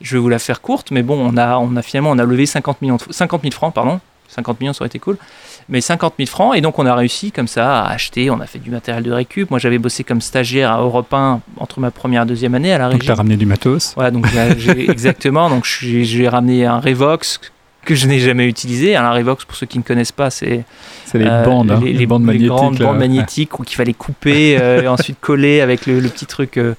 [0.01, 2.23] je vais vous la faire courte, mais bon, on a, on a finalement, on a
[2.23, 3.99] levé 50, millions de- 50 000 francs, pardon.
[4.29, 5.17] 50 millions, ça aurait été cool.
[5.67, 8.45] Mais 50 000 francs, et donc on a réussi comme ça à acheter, on a
[8.45, 9.49] fait du matériel de récup.
[9.49, 12.77] Moi, j'avais bossé comme stagiaire à Europe 1 entre ma première et deuxième année à
[12.77, 13.93] la Donc, tu ramené du matos.
[13.95, 15.49] Voilà, donc j'ai- j'ai- exactement.
[15.49, 17.39] Donc j'ai j'ai ramené un Revox
[17.85, 18.95] que je n'ai jamais utilisé.
[18.95, 20.65] Un Revox, pour ceux qui ne connaissent pas, c'est
[21.05, 22.47] C'est les euh, bandes, hein, les, bandes les magnétiques.
[22.49, 22.85] grandes là.
[22.87, 26.57] bandes magnétiques qu'il fallait couper euh, et ensuite coller avec le, le petit truc.
[26.57, 26.73] euh,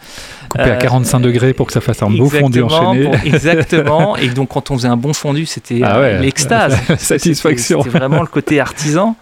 [0.51, 3.05] Coupé à euh, 45 degrés pour que ça fasse un beau fondu enchaîné.
[3.05, 4.17] pour- exactement.
[4.17, 6.77] Et donc quand on faisait un bon fondu, c'était Ah euh, ouais, l'extase.
[6.99, 7.83] satisfaction.
[7.83, 9.17] C'était vraiment le côté artisan.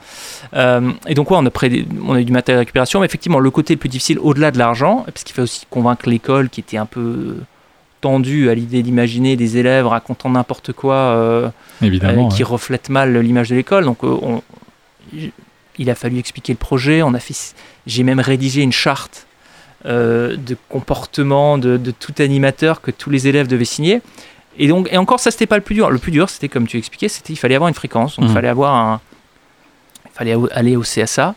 [0.55, 3.07] Euh, et donc, ouais, on a, pré- on a eu du matériel de récupération, mais
[3.07, 6.49] effectivement, le côté le plus difficile, au-delà de l'argent, parce qu'il faut aussi convaincre l'école
[6.49, 7.37] qui était un peu
[8.05, 11.49] tendue à l'idée d'imaginer des élèves racontant n'importe quoi euh,
[11.81, 12.27] Évidemment.
[12.27, 12.49] euh, qui ouais.
[12.51, 13.85] reflète mal l'image de l'école.
[13.85, 14.43] Donc, euh, on-
[15.79, 17.03] il a fallu expliquer le projet.
[17.03, 17.35] On a fait,
[17.87, 19.27] j'ai même rédigé une charte
[19.87, 24.01] de comportement de, de tout animateur que tous les élèves devaient signer.
[24.59, 25.91] Et donc, et encore, ça c'était pas le plus dur.
[25.91, 28.17] Le plus dur, c'était comme tu expliquais, c'était il fallait avoir une fréquence.
[28.17, 28.35] Donc, il Mhm.
[28.35, 29.01] fallait avoir un,
[30.07, 31.35] il fallait aller au CSA.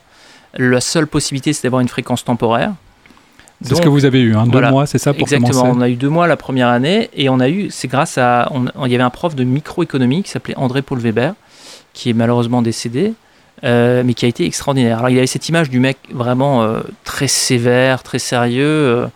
[0.53, 2.73] La seule possibilité, c'était d'avoir une fréquence temporaire.
[3.61, 4.69] C'est ce que vous avez eu, hein, deux voilà.
[4.69, 7.27] mois, c'est ça pour Exactement, commencer on a eu deux mois la première année et
[7.29, 8.51] on a eu, c'est grâce à,
[8.85, 11.33] il y avait un prof de microéconomie qui s'appelait André Paul Weber,
[11.93, 13.13] qui est malheureusement décédé,
[13.63, 14.99] euh, mais qui a été extraordinaire.
[14.99, 19.07] Alors il avait cette image du mec vraiment euh, très sévère, très sérieux, euh,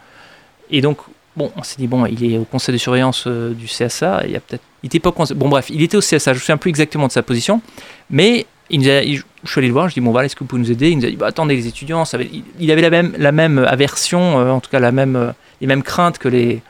[0.72, 0.98] et donc
[1.38, 4.36] bon, on s'est dit bon, il est au conseil de surveillance du CSA, il y
[4.36, 6.40] a peut-être, il était pas au conseil- bon bref, il était au CSA, je me
[6.40, 7.62] souviens plus exactement de sa position,
[8.10, 10.36] mais il nous a- il- je suis allé le voir, je dis bon voilà, est-ce
[10.36, 10.90] que vous pouvez nous aider?
[10.90, 12.24] Il nous a dit bah, attendez les étudiants, ça va-
[12.60, 15.32] il, avait la même, la même aversion, euh, en tout cas la même, euh,
[15.62, 16.62] les mêmes craintes que les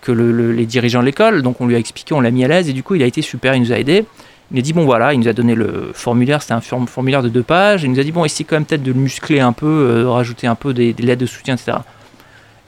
[0.00, 2.44] que le- le- les dirigeants de l'école, donc on lui a expliqué, on l'a mis
[2.44, 4.04] à l'aise et du coup il a été super, il nous a aidé.
[4.52, 7.22] Il a dit bon voilà, il nous a donné le formulaire, c'était un form- formulaire
[7.22, 8.98] de deux pages, et il nous a dit bon essayez quand même peut-être de le
[9.00, 11.78] muscler un peu, euh, de rajouter un peu des, des lettres de soutien, etc.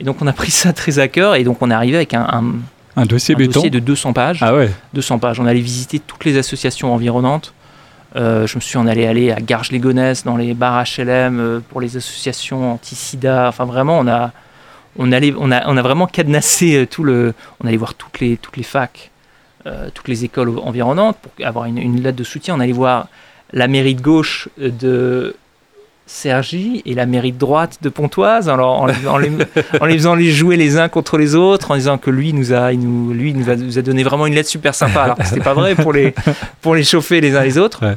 [0.01, 2.15] Et donc on a pris ça très à cœur et donc on est arrivé avec
[2.15, 3.53] un, un- Un dossier un béton.
[3.53, 4.39] dossier de 200 pages.
[4.43, 4.71] Ah ouais.
[4.95, 5.39] 200 pages.
[5.39, 7.53] On allait visiter toutes les associations environnantes.
[8.17, 11.81] Euh, je me suis en allé aller à Garges-les-Gonesse, dans les bars HLM, euh, pour
[11.81, 13.49] les associations anti-sida.
[13.49, 14.33] Enfin, vraiment, on a,
[14.97, 17.35] on, allait, on, a, on a vraiment cadenassé euh, tout le.
[17.61, 19.11] On allait voir toutes les, toutes les facs,
[19.95, 22.55] toutes les écoles environnantes pour avoir une, une lettre de soutien.
[22.55, 23.09] On allait voir
[23.53, 25.35] la mairie de gauche de
[26.07, 29.31] Cergy et la mairie de droite de Pontoise, alors en, les- en les,
[29.81, 32.53] en les faisant les jouer les uns contre les autres, en disant que lui nous
[32.53, 35.17] a, il nous, lui nous a, nous a donné vraiment une lettre super sympa, alors
[35.17, 36.15] que c'était pas vrai pour les,
[36.61, 37.85] pour les chauffer les uns les autres.
[37.87, 37.97] Ouais.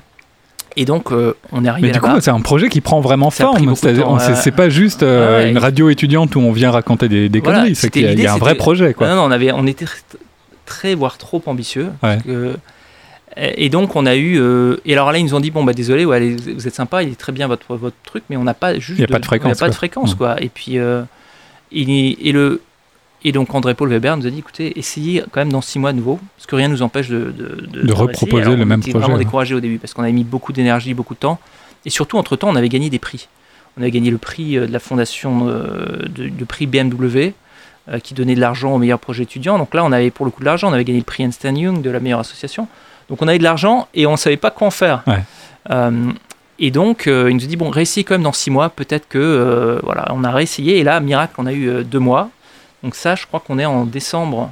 [0.79, 3.29] Et donc, euh, on est arrivé Mais du coup, c'est un projet qui prend vraiment
[3.31, 3.75] Ça forme.
[3.75, 7.39] c'est euh, pas juste euh, ouais, une radio étudiante où on vient raconter des, des
[7.39, 7.75] Voilà, conneries.
[7.75, 8.93] C'est qu'il y a, un vrai projet.
[8.93, 9.07] Quoi.
[9.09, 9.85] Non, non, on, avait, on était
[10.65, 11.89] très, voire trop ambitieux.
[11.99, 12.21] parce Ouais.
[12.23, 12.55] que-
[13.37, 14.39] et donc, on a eu.
[14.39, 16.73] euh, et alors là, ils nous ont dit bon, bah désolé, ouais, allez, vous êtes
[16.75, 18.99] sympa, il est très bien votre, votre truc, mais on n'a pas juste.
[18.99, 20.41] Il y a pas de fréquence, on n'a pas de fréquence, quoi.
[20.41, 20.77] Et puis.
[20.77, 21.03] euh,
[21.71, 22.61] et, et le.
[23.23, 25.91] Et donc André Paul Weber nous a dit écoutez, essayez quand même dans six mois
[25.91, 28.65] de nouveau, parce que rien ne nous empêche de, de, De reproposer Alors, le on
[28.65, 29.23] même était projet, vraiment ouais.
[29.25, 31.39] découragé au début, parce qu'on avait mis beaucoup d'énergie, beaucoup de temps.
[31.85, 33.27] Et surtout, entre-temps, on avait gagné des prix.
[33.77, 36.05] On avait gagné le prix euh, de la fondation, euh,
[36.47, 37.33] prix BMW,
[38.03, 39.57] qui donnait de l'argent aux meilleurs projets étudiants.
[39.57, 41.57] Donc là, on avait pour le coup de l'argent, on avait gagné le prix Einstein
[41.57, 42.67] Young de la meilleure association.
[43.09, 45.03] Donc on avait de l'argent et on ne savait pas quoi en faire.
[45.07, 45.23] Ouais.
[45.71, 46.11] Euh,
[46.59, 49.07] et donc, euh, il nous a dit, bon, réessayez quand même dans six mois, peut-être
[49.07, 50.79] que, euh, voilà, on a réessayé.
[50.79, 52.29] Et là, miracle, on a eu deux mois.
[52.83, 54.51] Donc ça, je crois qu'on est en décembre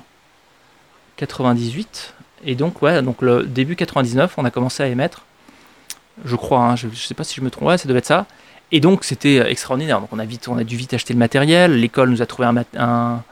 [1.17, 2.13] 98.
[2.45, 5.23] Et donc, ouais, donc le début 99, on a commencé à émettre.
[6.23, 8.05] Je crois, hein, je ne sais pas si je me trompe, ouais, ça devait être
[8.05, 8.25] ça.
[8.71, 9.99] Et donc, c'était extraordinaire.
[9.99, 11.79] Donc, on a, vite, on a dû vite acheter le matériel.
[11.79, 13.23] L'école nous a trouvé un, un,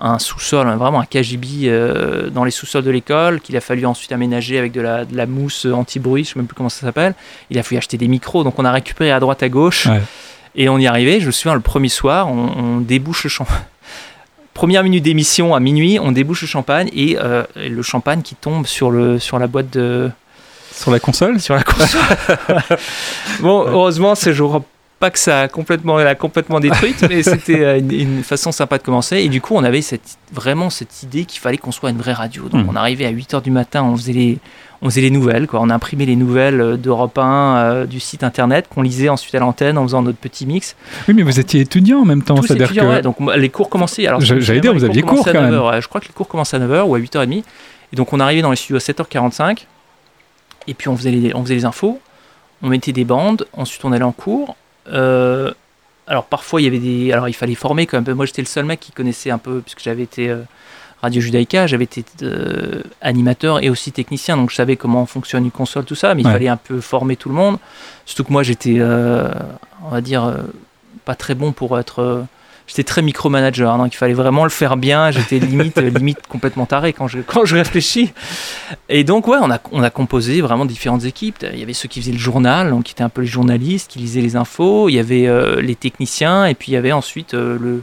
[0.00, 4.12] un sous-sol, vraiment un KGB euh, dans les sous-sols de l'école, qu'il a fallu ensuite
[4.12, 6.80] aménager avec de la, de la mousse anti-bruit, je ne sais même plus comment ça
[6.80, 7.14] s'appelle.
[7.50, 8.42] Il a fallu acheter des micros.
[8.42, 9.86] Donc, on a récupéré à droite, à gauche.
[9.86, 10.00] Ouais.
[10.54, 11.20] Et on y est arrivé.
[11.20, 13.56] Je me souviens, le premier soir, on, on débouche le champagne.
[14.54, 18.66] Première minute d'émission à minuit, on débouche le champagne et euh, le champagne qui tombe
[18.66, 20.10] sur, le, sur la boîte de,
[20.72, 21.40] Sur la console?
[21.40, 22.00] Sur la console.
[23.40, 24.62] bon, heureusement, ce jour
[25.00, 28.52] pas que ça a complètement, elle a complètement détruite, mais c'était euh, une, une façon
[28.52, 29.16] sympa de commencer.
[29.16, 32.12] Et du coup, on avait cette, vraiment cette idée qu'il fallait qu'on soit une vraie
[32.12, 32.44] radio.
[32.50, 32.68] Donc, Mhm.
[32.70, 34.38] on arrivait à 8h du matin, on faisait les,
[34.82, 35.46] on faisait les nouvelles.
[35.46, 35.60] Quoi.
[35.62, 39.34] On a imprimé les nouvelles euh, d'Europe 1, euh, du site internet, qu'on lisait ensuite
[39.34, 40.76] à l'antenne en faisant notre petit mix.
[41.08, 42.40] Oui, mais vous étiez étudiant en même temps.
[42.42, 43.00] C'est-à-dire que ouais.
[43.02, 44.06] Donc, les cours commençaient.
[44.06, 45.50] Alors, J'allais dire, vous aviez cours, quand même.
[45.50, 45.80] 9h, ouais.
[45.82, 47.42] Je crois que les cours commençaient à 9h ou à 8h30.
[47.92, 49.66] Et donc, on arrivait dans les studios à 7h45.
[50.68, 51.98] Et puis, on faisait les, on faisait les infos.
[52.62, 53.46] On mettait des bandes.
[53.56, 54.56] Ensuite, on allait en cours.
[54.90, 55.52] Euh,
[56.06, 57.12] alors, parfois, il y avait des.
[57.12, 58.16] Alors, il fallait former quand même.
[58.16, 60.28] Moi, j'étais le seul mec qui connaissait un peu, puisque j'avais été.
[60.28, 60.42] euh,
[61.02, 65.50] Radio Judaïka, j'avais été euh, animateur et aussi technicien, donc je savais comment fonctionne une
[65.50, 67.56] console, tout ça, mais il fallait un peu former tout le monde.
[68.04, 70.30] Surtout que moi, j'étais, on va dire,
[71.06, 72.26] pas très bon pour être.
[72.70, 75.10] J'étais très micromanager, donc il fallait vraiment le faire bien.
[75.10, 78.12] J'étais limite, limite complètement taré quand je, quand je réfléchis.
[78.88, 81.44] Et donc, ouais, on a, on a composé vraiment différentes équipes.
[81.52, 83.90] Il y avait ceux qui faisaient le journal, donc qui étaient un peu les journalistes,
[83.90, 84.88] qui lisaient les infos.
[84.88, 87.82] Il y avait euh, les techniciens, et puis il y avait ensuite euh, le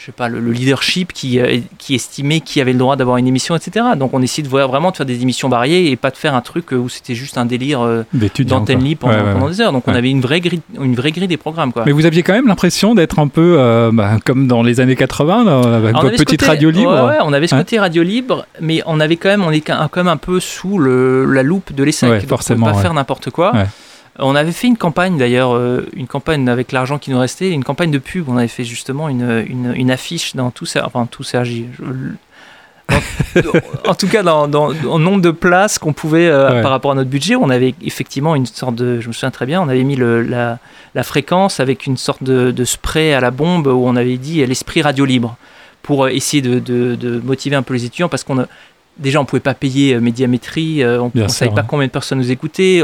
[0.00, 3.16] je sais pas, le, le leadership qui, euh, qui estimait qui avait le droit d'avoir
[3.16, 3.84] une émission, etc.
[3.96, 6.34] Donc on essayait de voir vraiment de faire des émissions variées et pas de faire
[6.36, 8.04] un truc euh, où c'était juste un délire euh,
[8.44, 9.50] d'antenne libre pendant, Ouais, ouais, pendant ouais.
[9.52, 9.72] des heures.
[9.72, 11.82] Donc on avait une vraie grille, une vraie grille des programmes, quoi.
[11.84, 14.94] Mais vous aviez quand même l'impression d'être un peu euh, bah, comme dans les années
[14.96, 17.12] 80, là, avec votre petite côté- radio libre.
[17.24, 20.08] On avait ce côté radio libre, mais on avait quand même, on est quand même
[20.08, 21.84] un peu sous le, la loupe de
[22.28, 23.52] forcément, On pouvait pas faire n'importe quoi.
[24.20, 27.62] On avait fait une campagne d'ailleurs, euh, une campagne avec l'argent qui nous restait, une
[27.64, 28.28] campagne de pub.
[28.28, 31.66] On avait fait justement une, une, une affiche dans tout enfin tout Sergi.
[33.86, 36.62] en tout cas, dans, dans, en nombre de places qu'on pouvait euh, Ouais.
[36.62, 39.44] par rapport à notre budget, on avait effectivement une sorte de, je me souviens très
[39.46, 40.58] bien, on avait mis le, la,
[40.94, 44.42] la fréquence avec une sorte de, de spray à la bombe où on avait dit
[44.42, 45.36] euh, l'esprit radio libre
[45.82, 48.46] pour essayer de, de, de motiver un peu les étudiants parce qu'on a-
[48.98, 52.18] déjà on pouvait pas payer euh, médiamétrie, euh, on ne savait pas combien de personnes
[52.18, 52.82] nous écoutaient.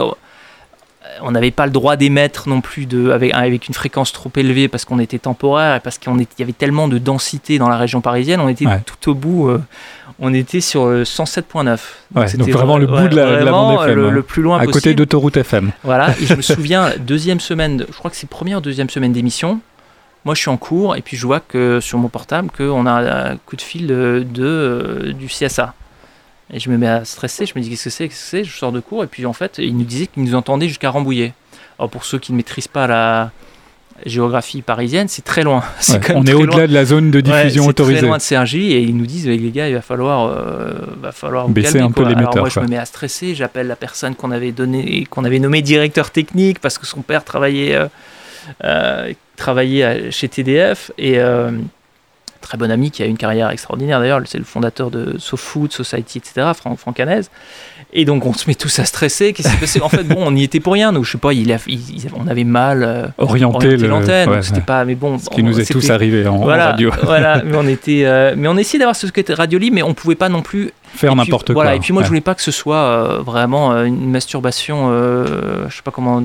[1.05, 4.31] Euh, On n'avait pas le droit d'émettre non plus de, avec, avec une fréquence trop
[4.37, 7.77] élevée parce qu'on était temporaire et parce qu'il y avait tellement de densité dans la
[7.77, 8.41] région parisienne.
[8.41, 8.81] On était Ouais.
[8.85, 9.61] tout au bout, euh,
[10.19, 11.79] on était sur le 107.9.
[12.15, 14.05] Ouais, c'était donc vraiment le bout ouais, de la- de la vraiment, bande FM, le,
[14.07, 14.11] ouais.
[14.13, 14.73] le plus loin à possible.
[14.75, 15.73] côté d'autoroute FM.
[15.83, 19.13] Voilà, et je me souviens, deuxième semaine, je crois que c'est première ou deuxième semaine
[19.13, 19.61] d'émission.
[20.25, 23.33] Moi, je suis en cours et puis je vois que sur mon portable qu'on a
[23.33, 25.75] un coup de fil de, de, euh, du CSA.
[26.53, 28.45] Et je me mets à stresser, je me dis qu'est-ce que c'est, qu'est-ce que c'est,
[28.45, 30.91] je sors de cours et puis en fait, il nous disait qu'il nous entendait jusqu'à
[30.91, 31.33] Rambouillet.
[31.79, 33.31] Alors pour ceux qui ne maîtrisent pas la
[34.05, 35.63] géographie parisienne, c'est très loin.
[35.81, 37.99] C'est Ouais, quand même On est au-delà de la zone de Ouais, diffusion c'est autorisée.
[38.01, 41.13] très loin de CRJ et ils nous disent les gars il va falloir euh, va
[41.13, 43.77] falloir Baisser calmer, un peu l'émetteur, Alors moi je me mets à stresser, j'appelle la
[43.77, 47.87] personne qu'on avait donné qu'on avait nommé directeur technique parce que son père travaillait euh,
[48.65, 51.51] euh, travaillait chez TDF et euh,
[52.45, 56.19] très bon ami qui a une carrière extraordinaire d'ailleurs, c'est le fondateur de SoFood, Society,
[56.19, 56.49] etc.
[56.77, 57.23] Franck Hanez.
[57.93, 59.33] Et donc on se met tous à stresser.
[59.33, 59.81] Qu'est-ce qui s'est passé?
[59.81, 60.93] En fait, bon, on n'y était pour rien.
[60.93, 64.29] Donc je sais pas, il a- il- on avait mal euh, orienté l'antenne.
[64.31, 64.63] ouais, c'était ouais.
[64.65, 64.85] pas.
[64.85, 66.91] Mais bon, Ce qui nous est tous arrivé en, en voilà, radio.
[67.03, 69.95] voilà, mais on était, euh, mais on essayait d'avoir ce côté radio libre, mais on
[69.95, 71.63] pouvait pas non plus Faire n'importe quoi.
[71.65, 72.05] Voilà, et puis moi Ouais.
[72.05, 76.23] je voulais pas que ce soit euh, vraiment une masturbation, je sais pas comment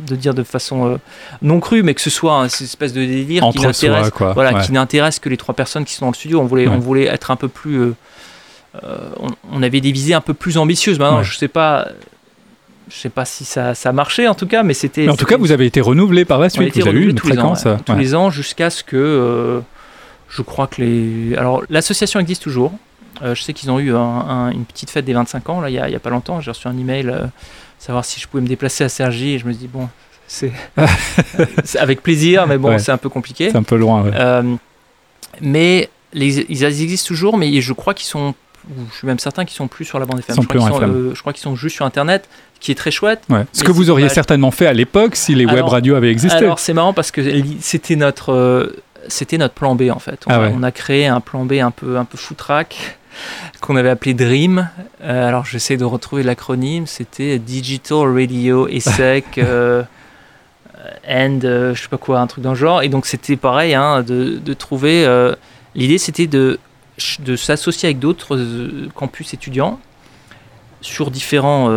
[0.00, 0.96] de dire de façon euh,
[1.42, 4.62] non crue, mais que ce soit une espèce de délire qui Entre n'intéresse, voilà, Ouais.
[4.64, 6.40] qui n'intéresse que les trois personnes qui sont dans le studio.
[6.40, 6.74] On voulait, Ouais.
[6.74, 7.94] on voulait être un peu plus, euh,
[8.84, 10.98] euh, on, on avait des visées un peu plus ambitieuses.
[10.98, 11.24] Maintenant, Ouais.
[11.24, 11.88] je sais pas.
[12.90, 15.02] je sais pas si ça, ça a marché en tout cas, mais c'était.
[15.06, 16.74] Mais en tout cas, vous avez été renouvelé par la suite.
[16.78, 19.60] Vous avez eu une tous les ans, tous les ans jusqu'à ce que
[20.30, 21.36] je crois que les.
[21.36, 22.72] Alors l'association existe toujours.
[23.22, 25.68] Euh, je sais qu'ils ont eu un- un- une petite fête des 25 ans là,
[25.70, 26.40] il y a, il y a pas longtemps.
[26.40, 27.26] J'ai reçu un email euh,
[27.78, 29.88] savoir si je pouvais me déplacer à Cergy et je me dis bon,
[30.26, 30.52] c'est
[31.78, 32.78] avec plaisir, mais bon, Ouais.
[32.78, 33.50] c'est un peu compliqué.
[33.50, 34.02] C'est un peu loin.
[34.02, 34.10] ouais.
[34.14, 34.42] Euh,
[35.40, 38.34] mais les, ils existent toujours, mais je crois qu'ils sont,
[38.92, 40.34] je suis même certain qu'ils sont plus sur la bande FM.
[40.34, 42.28] Ils sont je, crois plus qu'ils sont, euh, je crois qu'ils sont juste sur Internet,
[42.60, 43.22] qui est très chouette.
[43.28, 43.44] Ouais.
[43.52, 46.36] Ce que vous auriez certainement fait à l'époque si les web radios avaient existé.
[46.38, 47.22] Alors c'est marrant parce que
[47.60, 48.76] c'était notre, euh,
[49.08, 50.22] c'était notre plan B en fait.
[50.26, 50.52] On, Ah ouais.
[50.54, 52.98] on a créé un plan B un peu, un peu foutraque
[53.60, 54.68] qu'on avait appelé Dream.
[55.02, 56.86] Euh, alors j'essaie de retrouver l'acronyme.
[56.86, 59.82] C'était Digital Radio ESSEC euh,
[61.08, 62.82] and euh, je sais pas quoi, un truc dans le genre.
[62.82, 65.04] Et donc c'était pareil, hein, de, de trouver.
[65.06, 65.34] euh,
[65.74, 66.58] L'idée c'était de,
[67.20, 68.38] de s'associer avec d'autres
[68.94, 69.78] campus étudiants
[70.80, 71.70] sur différents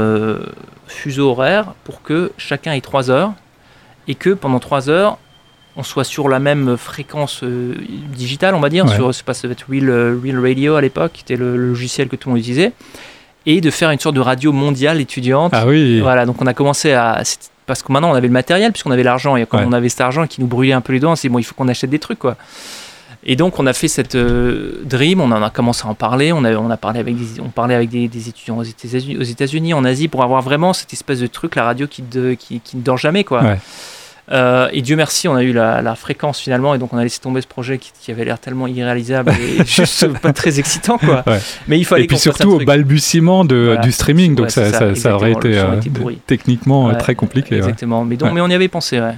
[0.87, 3.33] fuseaux horaires pour que chacun ait trois heures
[4.07, 5.17] et que pendant trois heures
[5.77, 7.75] on soit sur la même fréquence euh,
[8.15, 8.95] digitale, on va dire, Ouais.
[8.95, 11.69] sur, pas, ça va être Real, euh, Real Radio à l'époque, qui était le, le
[11.69, 12.73] logiciel que tout le monde utilisait,
[13.45, 15.51] et de faire une sorte de radio mondiale étudiante.
[15.55, 15.99] Ah oui.
[16.01, 17.21] Voilà, donc on a commencé à.
[17.67, 19.65] Parce que maintenant on avait le matériel, puisqu'on avait l'argent, et quand Ouais.
[19.67, 21.39] on avait cet argent qui nous brûlait un peu les doigts, on s'est dit, bon,
[21.39, 22.35] il faut qu'on achète des trucs, quoi.
[23.23, 26.33] Et donc on a fait cette euh, dream, on en a commencé à en parler,
[26.33, 29.15] on a, on a parlé avec des, on parlait avec des, des étudiants aux États-Unis,
[29.17, 32.33] aux États-Unis, en Asie, pour avoir vraiment cette espèce de truc, la radio qui, de-
[32.33, 33.43] qui, qui ne dort jamais, quoi.
[33.43, 33.57] Ouais.
[34.31, 37.03] Euh, et Dieu merci, on a eu la, la fréquence finalement, et donc on a
[37.03, 40.97] laissé tomber ce projet qui, qui avait l'air tellement irréalisable et juste pas très excitant,
[40.97, 41.23] quoi.
[41.27, 41.39] Ouais.
[41.67, 43.81] Mais il fallait Et puis surtout au balbutiement de, Voilà.
[43.81, 45.75] du streaming, donc Ouais, ça, ça, ça, ça aurait été euh,
[46.27, 47.55] techniquement euh, Ouais, très compliqué.
[47.57, 48.05] Exactement.
[48.05, 49.15] Mais, donc, mais on y avait pensé, ouais.